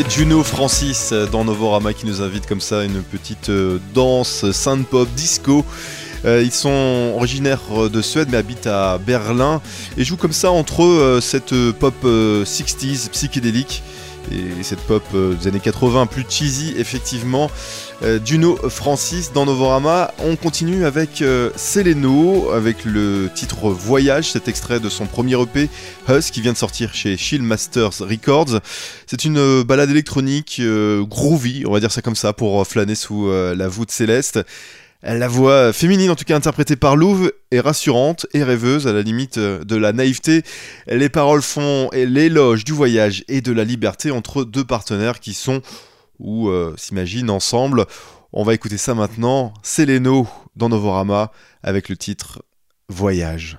Juno 0.09 0.43
Francis 0.43 1.13
dans 1.31 1.45
Novorama 1.45 1.93
qui 1.93 2.07
nous 2.07 2.23
invite 2.23 2.47
comme 2.47 2.61
ça 2.61 2.81
à 2.81 2.85
une 2.85 3.03
petite 3.03 3.49
euh, 3.49 3.79
danse 3.95 4.51
synth-pop 4.51 5.09
disco. 5.15 5.65
Euh, 6.25 6.43
ils 6.43 6.53
sont 6.53 7.13
originaires 7.17 7.61
euh, 7.73 7.89
de 7.89 8.01
Suède 8.01 8.29
mais 8.31 8.37
habitent 8.39 8.67
à 8.67 8.99
Berlin 8.99 9.61
et 9.97 10.05
jouent 10.05 10.17
comme 10.17 10.33
ça 10.33 10.51
entre 10.51 10.85
eux 10.85 11.01
euh, 11.01 11.21
cette 11.21 11.53
euh, 11.53 11.73
pop 11.73 11.95
euh, 12.05 12.45
60s 12.45 13.11
psychédélique 13.11 13.83
et 14.33 14.63
cette 14.63 14.81
pop 14.81 15.03
euh, 15.15 15.35
des 15.35 15.49
années 15.49 15.61
80 15.61 16.07
plus 16.07 16.25
cheesy 16.29 16.75
effectivement. 16.77 17.51
Euh, 18.03 18.19
Juno 18.25 18.57
Francis 18.69 19.33
dans 19.33 19.47
Novorama. 19.47 20.13
On 20.19 20.37
continue 20.37 20.85
avec 20.85 21.23
euh, 21.23 21.51
Seleno 21.57 22.51
avec 22.51 22.85
le 22.85 23.31
titre 23.35 23.71
Voyage, 23.71 24.33
cet 24.33 24.49
extrait 24.49 24.81
de 24.81 24.89
son 24.89 25.07
premier 25.07 25.41
EP 25.41 25.69
Husk 26.09 26.33
qui 26.33 26.41
vient 26.41 26.53
de 26.53 26.59
sortir 26.59 26.95
chez 26.95 27.17
Shield 27.17 27.45
Masters 27.45 27.99
Records. 28.01 28.61
C'est 29.07 29.25
une 29.25 29.39
euh, 29.39 29.65
balade 29.65 29.91
électronique 29.91 30.57
euh, 30.61 31.05
groovy, 31.05 31.65
on 31.67 31.73
va 31.73 31.81
dire 31.81 31.93
ça 31.93 32.03
comme 32.03 32.17
ça, 32.17 32.33
pour 32.33 32.61
euh, 32.61 32.65
flâner 32.65 32.95
sous 32.95 33.29
euh, 33.29 33.55
la 33.55 33.69
voûte 33.69 33.91
céleste. 33.91 34.41
La 35.05 35.27
voix 35.27 35.73
féminine, 35.73 36.11
en 36.11 36.15
tout 36.15 36.25
cas 36.25 36.37
interprétée 36.37 36.77
par 36.77 36.95
Louve, 36.95 37.33
est 37.51 37.59
rassurante 37.59 38.27
et 38.35 38.45
rêveuse, 38.45 38.87
à 38.87 38.93
la 38.93 39.03
limite 39.03 39.37
euh, 39.39 39.65
de 39.65 39.75
la 39.75 39.93
naïveté. 39.93 40.45
Les 40.87 41.09
paroles 41.09 41.43
font 41.43 41.91
l'éloge 41.93 42.65
du 42.65 42.71
voyage 42.71 43.25
et 43.27 43.41
de 43.41 43.51
la 43.51 43.65
liberté 43.65 44.13
entre 44.13 44.45
deux 44.45 44.65
partenaires 44.65 45.19
qui 45.19 45.35
sont 45.35 45.61
ou 46.21 46.51
euh, 46.51 46.73
s'imaginent 46.79 47.31
ensemble. 47.31 47.87
On 48.33 48.45
va 48.45 48.55
écouter 48.55 48.79
ça 48.79 48.95
maintenant. 48.95 49.53
C'est 49.65 49.87
Leno 49.87 50.29
dans 50.55 50.69
Novorama 50.69 51.33
avec 51.65 51.89
le 51.89 51.97
titre 51.97 52.43
Voyage. 52.89 53.57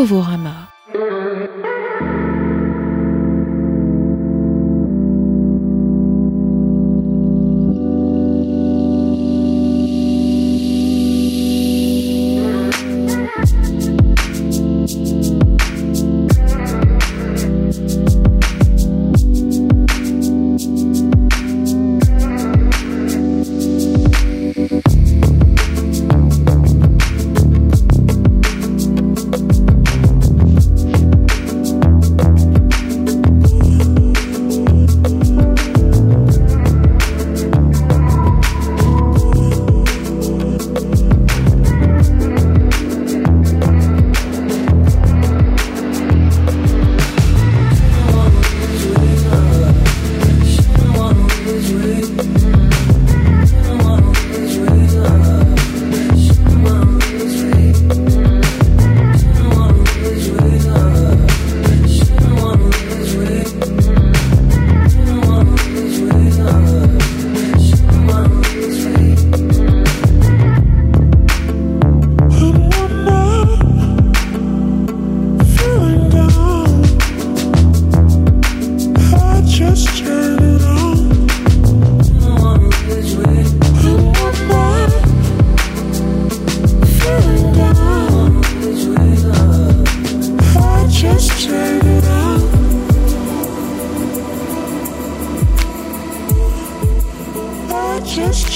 Novorama. 0.00 0.39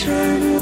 Just 0.05 0.54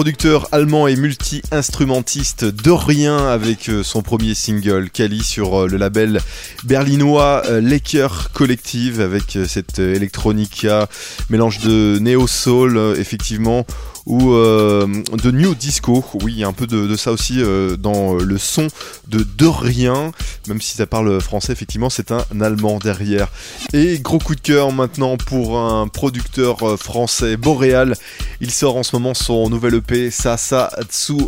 producteur 0.00 0.48
allemand 0.52 0.88
et 0.88 0.96
multi-instrumentiste 0.96 2.46
Dorian 2.46 3.18
avec 3.26 3.68
euh, 3.68 3.82
son 3.82 4.00
premier 4.00 4.32
single 4.32 4.88
Kali 4.88 5.22
sur 5.22 5.60
euh, 5.60 5.66
le 5.66 5.76
label 5.76 6.22
berlinois 6.64 7.42
euh, 7.44 7.60
Laker 7.60 8.30
Collective 8.32 9.02
avec 9.02 9.36
cette 9.46 9.78
electronica 9.78 10.88
mélange 11.28 11.58
de 11.58 11.98
néo 12.00 12.26
soul 12.26 12.94
effectivement 12.96 13.66
ou 14.10 14.32
euh, 14.32 14.88
de 15.22 15.30
new 15.30 15.54
disco. 15.54 16.04
Oui, 16.14 16.32
il 16.32 16.38
y 16.40 16.44
a 16.44 16.48
un 16.48 16.52
peu 16.52 16.66
de, 16.66 16.88
de 16.88 16.96
ça 16.96 17.12
aussi 17.12 17.40
euh, 17.40 17.76
dans 17.76 18.16
euh, 18.16 18.24
le 18.24 18.38
son 18.38 18.66
de 19.06 19.22
Dorian, 19.22 20.10
même 20.48 20.60
si 20.60 20.74
ça 20.74 20.86
parle 20.86 21.20
français 21.20 21.52
effectivement, 21.52 21.90
c'est 21.90 22.10
un 22.10 22.24
allemand 22.40 22.78
derrière. 22.78 23.28
Et 23.72 24.00
gros 24.00 24.18
coup 24.18 24.34
de 24.34 24.40
cœur 24.40 24.72
maintenant 24.72 25.16
pour 25.16 25.60
un 25.60 25.86
producteur 25.86 26.76
français 26.78 27.36
Boréal. 27.36 27.94
Il 28.40 28.50
sort 28.50 28.76
en 28.76 28.82
ce 28.82 28.96
moment 28.96 29.14
son 29.14 29.48
nouvel 29.48 29.74
EP 29.74 30.10
Sasa 30.10 30.72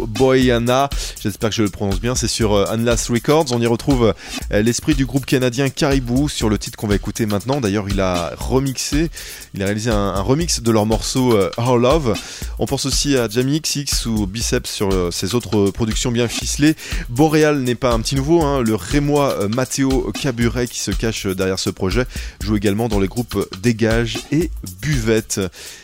Boyana. 0.08 0.90
J'espère 1.22 1.50
que 1.50 1.56
je 1.56 1.62
le 1.62 1.68
prononce 1.68 2.00
bien. 2.00 2.16
C'est 2.16 2.28
sur 2.28 2.56
Unless 2.72 3.10
Records. 3.10 3.46
On 3.52 3.60
y 3.60 3.66
retrouve 3.66 4.14
l'esprit 4.50 4.94
du 4.94 5.06
groupe 5.06 5.26
canadien 5.26 5.68
Caribou 5.68 6.28
sur 6.28 6.48
le 6.48 6.58
titre 6.58 6.76
qu'on 6.76 6.88
va 6.88 6.96
écouter 6.96 7.26
maintenant. 7.26 7.60
D'ailleurs, 7.60 7.88
il 7.88 8.00
a 8.00 8.32
remixé, 8.36 9.10
il 9.54 9.62
a 9.62 9.66
réalisé 9.66 9.90
un, 9.90 10.20
remix 10.20 10.62
de 10.62 10.70
leur 10.70 10.86
morceau 10.86 11.36
Our 11.58 11.78
Love. 11.78 12.14
On 12.58 12.66
pense 12.72 12.86
aussi 12.86 13.18
à 13.18 13.28
Jamie 13.28 13.60
XX 13.60 14.06
ou 14.06 14.26
Biceps 14.26 14.70
sur 14.70 14.90
euh, 14.94 15.10
ses 15.10 15.34
autres 15.34 15.70
productions 15.72 16.10
bien 16.10 16.26
ficelées. 16.26 16.74
Boréal 17.10 17.60
n'est 17.60 17.74
pas 17.74 17.92
un 17.92 18.00
petit 18.00 18.14
nouveau. 18.14 18.40
hein. 18.42 18.62
Le 18.62 18.74
Rémois 18.74 19.42
euh, 19.42 19.48
Matteo 19.50 20.10
Caburet 20.18 20.66
qui 20.66 20.80
se 20.80 20.90
cache 20.90 21.26
derrière 21.26 21.58
ce 21.58 21.68
projet 21.68 22.06
joue 22.42 22.56
également 22.56 22.88
dans 22.88 22.98
les 22.98 23.08
groupes 23.08 23.46
Dégage 23.60 24.20
et 24.30 24.50
Buvette. 24.80 25.38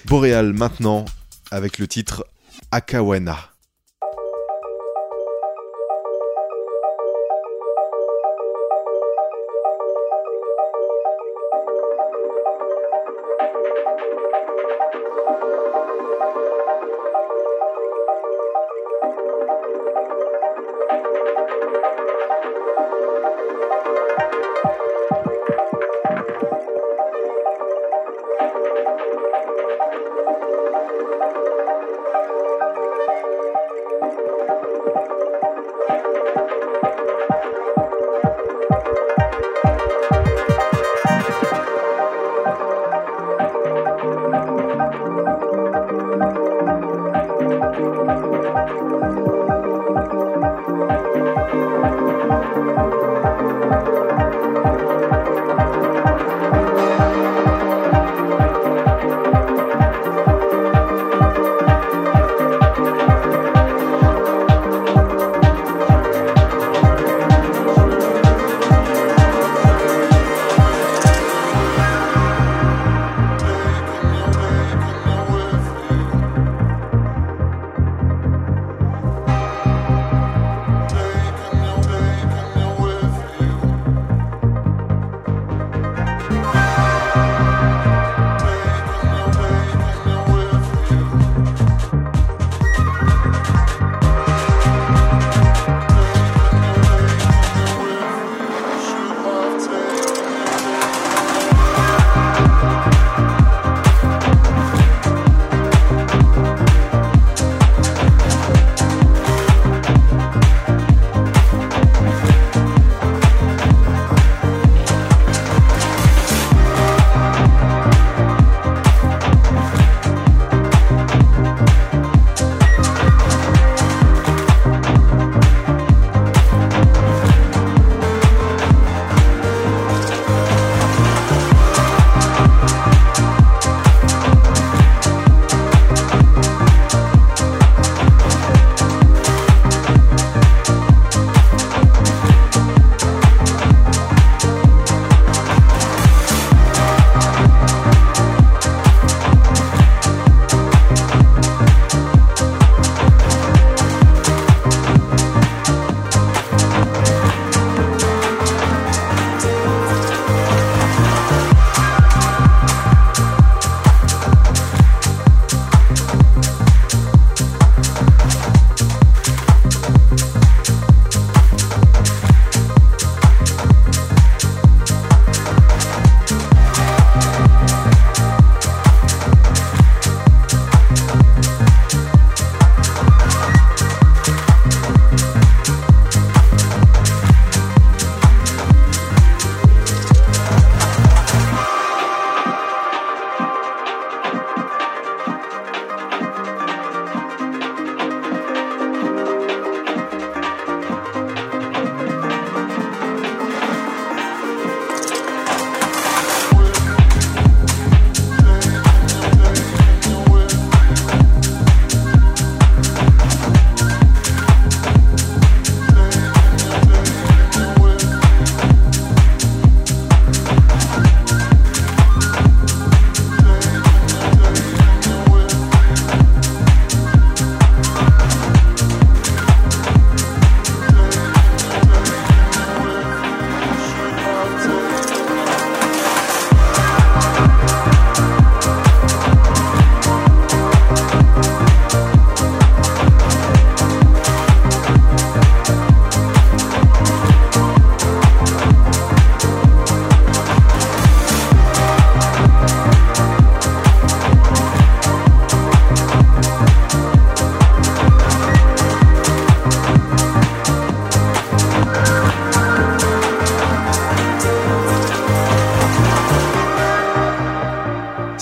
Boréal 0.06 0.54
maintenant 0.54 1.04
avec 1.50 1.78
le 1.78 1.86
titre 1.86 2.24
Akawana. 2.72 3.47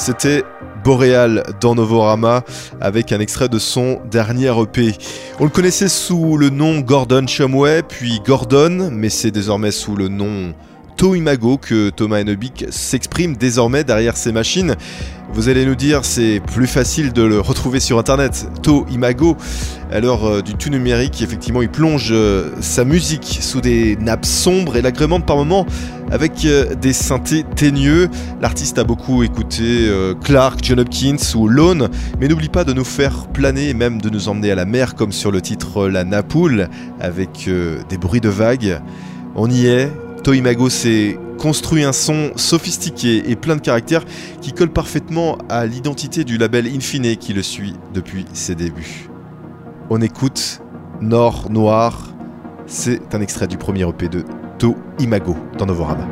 C'était 0.07 0.45
Boréal 0.85 1.43
dans 1.61 1.75
Novorama 1.75 2.45
avec 2.81 3.11
un 3.11 3.19
extrait 3.19 3.49
de 3.49 3.59
son 3.59 3.99
dernier 4.09 4.53
EP. 4.57 4.95
On 5.41 5.45
le 5.45 5.51
connaissait 5.51 5.89
sous 5.89 6.37
le 6.37 6.49
nom 6.49 6.79
Gordon 6.79 7.27
Shumway, 7.27 7.83
puis 7.83 8.21
Gordon, 8.25 8.91
mais 8.93 9.09
c'est 9.09 9.33
désormais 9.33 9.73
sous 9.73 9.97
le 9.97 10.07
nom 10.07 10.55
To 10.97 11.17
Imago 11.17 11.59
que 11.59 11.91
Thomas 11.91 12.21
Hennebick 12.21 12.67
s'exprime 12.71 13.37
désormais 13.37 13.83
derrière 13.83 14.17
ses 14.17 14.31
machines. 14.31 14.77
Vous 15.33 15.49
allez 15.49 15.67
nous 15.67 15.75
dire, 15.75 16.05
c'est 16.05 16.41
plus 16.55 16.69
facile 16.69 17.13
de 17.13 17.23
le 17.23 17.41
retrouver 17.41 17.81
sur 17.81 17.99
internet. 17.99 18.47
To 18.63 18.87
Imago, 18.89 19.37
à 19.91 20.01
l'heure 20.01 20.25
euh, 20.25 20.43
du 20.43 20.55
tout 20.55 20.71
numérique, 20.71 21.23
effectivement, 21.23 21.63
il 21.63 21.69
plonge 21.69 22.09
euh, 22.11 22.51
sa 22.61 22.85
musique 22.85 23.39
sous 23.41 23.61
des 23.61 23.97
nappes 23.97 24.25
sombres 24.27 24.77
et 24.77 24.83
l'agrémente 24.83 25.27
par 25.27 25.37
moments 25.37 25.67
avec 26.11 26.45
euh, 26.45 26.75
des 26.75 26.93
synthés 26.93 27.45
teigneux. 27.55 28.09
L'artiste 28.41 28.79
a 28.79 28.85
beaucoup 28.85 29.23
écouté 29.23 29.91
Clark, 30.23 30.61
John 30.63 30.81
Hopkins 30.81 31.35
ou 31.35 31.49
Lone, 31.49 31.89
mais 32.21 32.29
n'oublie 32.29 32.49
pas 32.49 32.65
de 32.65 32.73
nous 32.73 32.85
faire 32.85 33.29
planer 33.29 33.69
et 33.69 33.75
même 33.75 34.01
de 34.01 34.11
nous 34.11 34.29
emmener 34.29 34.51
à 34.51 34.55
la 34.55 34.65
mer, 34.65 34.95
comme 34.95 35.13
sur 35.13 35.31
le 35.31 35.41
titre 35.41 35.89
La 35.89 36.05
Napoule, 36.05 36.69
avec 37.01 37.49
des 37.89 37.99
bruits 37.99 38.21
de 38.21 38.29
vagues. 38.29 38.81
On 39.35 39.51
y 39.51 39.67
est. 39.67 39.91
Toimago 40.23 40.69
s'est 40.69 41.19
construit 41.39 41.85
un 41.85 41.93
son 41.93 42.33
sophistiqué 42.37 43.31
et 43.31 43.37
plein 43.37 43.57
de 43.57 43.61
caractères 43.61 44.05
qui 44.41 44.53
colle 44.53 44.71
parfaitement 44.71 45.39
à 45.49 45.67
l'identité 45.67 46.25
du 46.25 46.39
label 46.39 46.67
Infine 46.67 47.17
qui 47.17 47.33
le 47.33 47.43
suit 47.43 47.75
depuis 47.95 48.25
ses 48.33 48.55
débuts. 48.55 49.09
On 49.89 50.01
écoute 50.01 50.61
Nord 51.01 51.49
Noir. 51.49 52.09
C'est 52.67 53.15
un 53.15 53.21
extrait 53.21 53.47
du 53.47 53.57
premier 53.57 53.89
EP 53.89 54.09
de 54.09 54.25
To 54.59 54.75
Imago 54.99 55.37
dans 55.59 55.67
Novorama. 55.67 56.09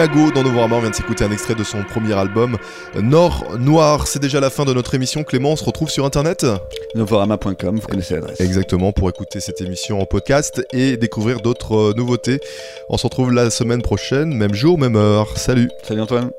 Imago 0.00 0.30
dans 0.30 0.42
Novorama. 0.42 0.76
On 0.76 0.80
vient 0.80 0.88
de 0.88 0.94
s'écouter 0.94 1.24
un 1.24 1.30
extrait 1.30 1.54
de 1.54 1.62
son 1.62 1.82
premier 1.82 2.14
album 2.14 2.56
Nord 2.94 3.58
Noir. 3.58 4.06
C'est 4.06 4.18
déjà 4.18 4.40
la 4.40 4.48
fin 4.48 4.64
de 4.64 4.72
notre 4.72 4.94
émission. 4.94 5.24
Clément, 5.24 5.50
on 5.50 5.56
se 5.56 5.64
retrouve 5.64 5.90
sur 5.90 6.06
internet 6.06 6.46
Novorama.com, 6.94 7.78
vous 7.78 7.86
connaissez 7.86 8.14
l'adresse. 8.14 8.40
Exactement, 8.40 8.92
pour 8.92 9.10
écouter 9.10 9.40
cette 9.40 9.60
émission 9.60 10.00
en 10.00 10.06
podcast 10.06 10.62
et 10.72 10.96
découvrir 10.96 11.42
d'autres 11.42 11.90
euh, 11.90 11.94
nouveautés. 11.94 12.40
On 12.88 12.96
se 12.96 13.02
retrouve 13.02 13.30
la 13.30 13.50
semaine 13.50 13.82
prochaine, 13.82 14.32
même 14.32 14.54
jour, 14.54 14.78
même 14.78 14.96
heure. 14.96 15.36
Salut 15.36 15.68
Salut 15.82 16.00
Antoine. 16.00 16.30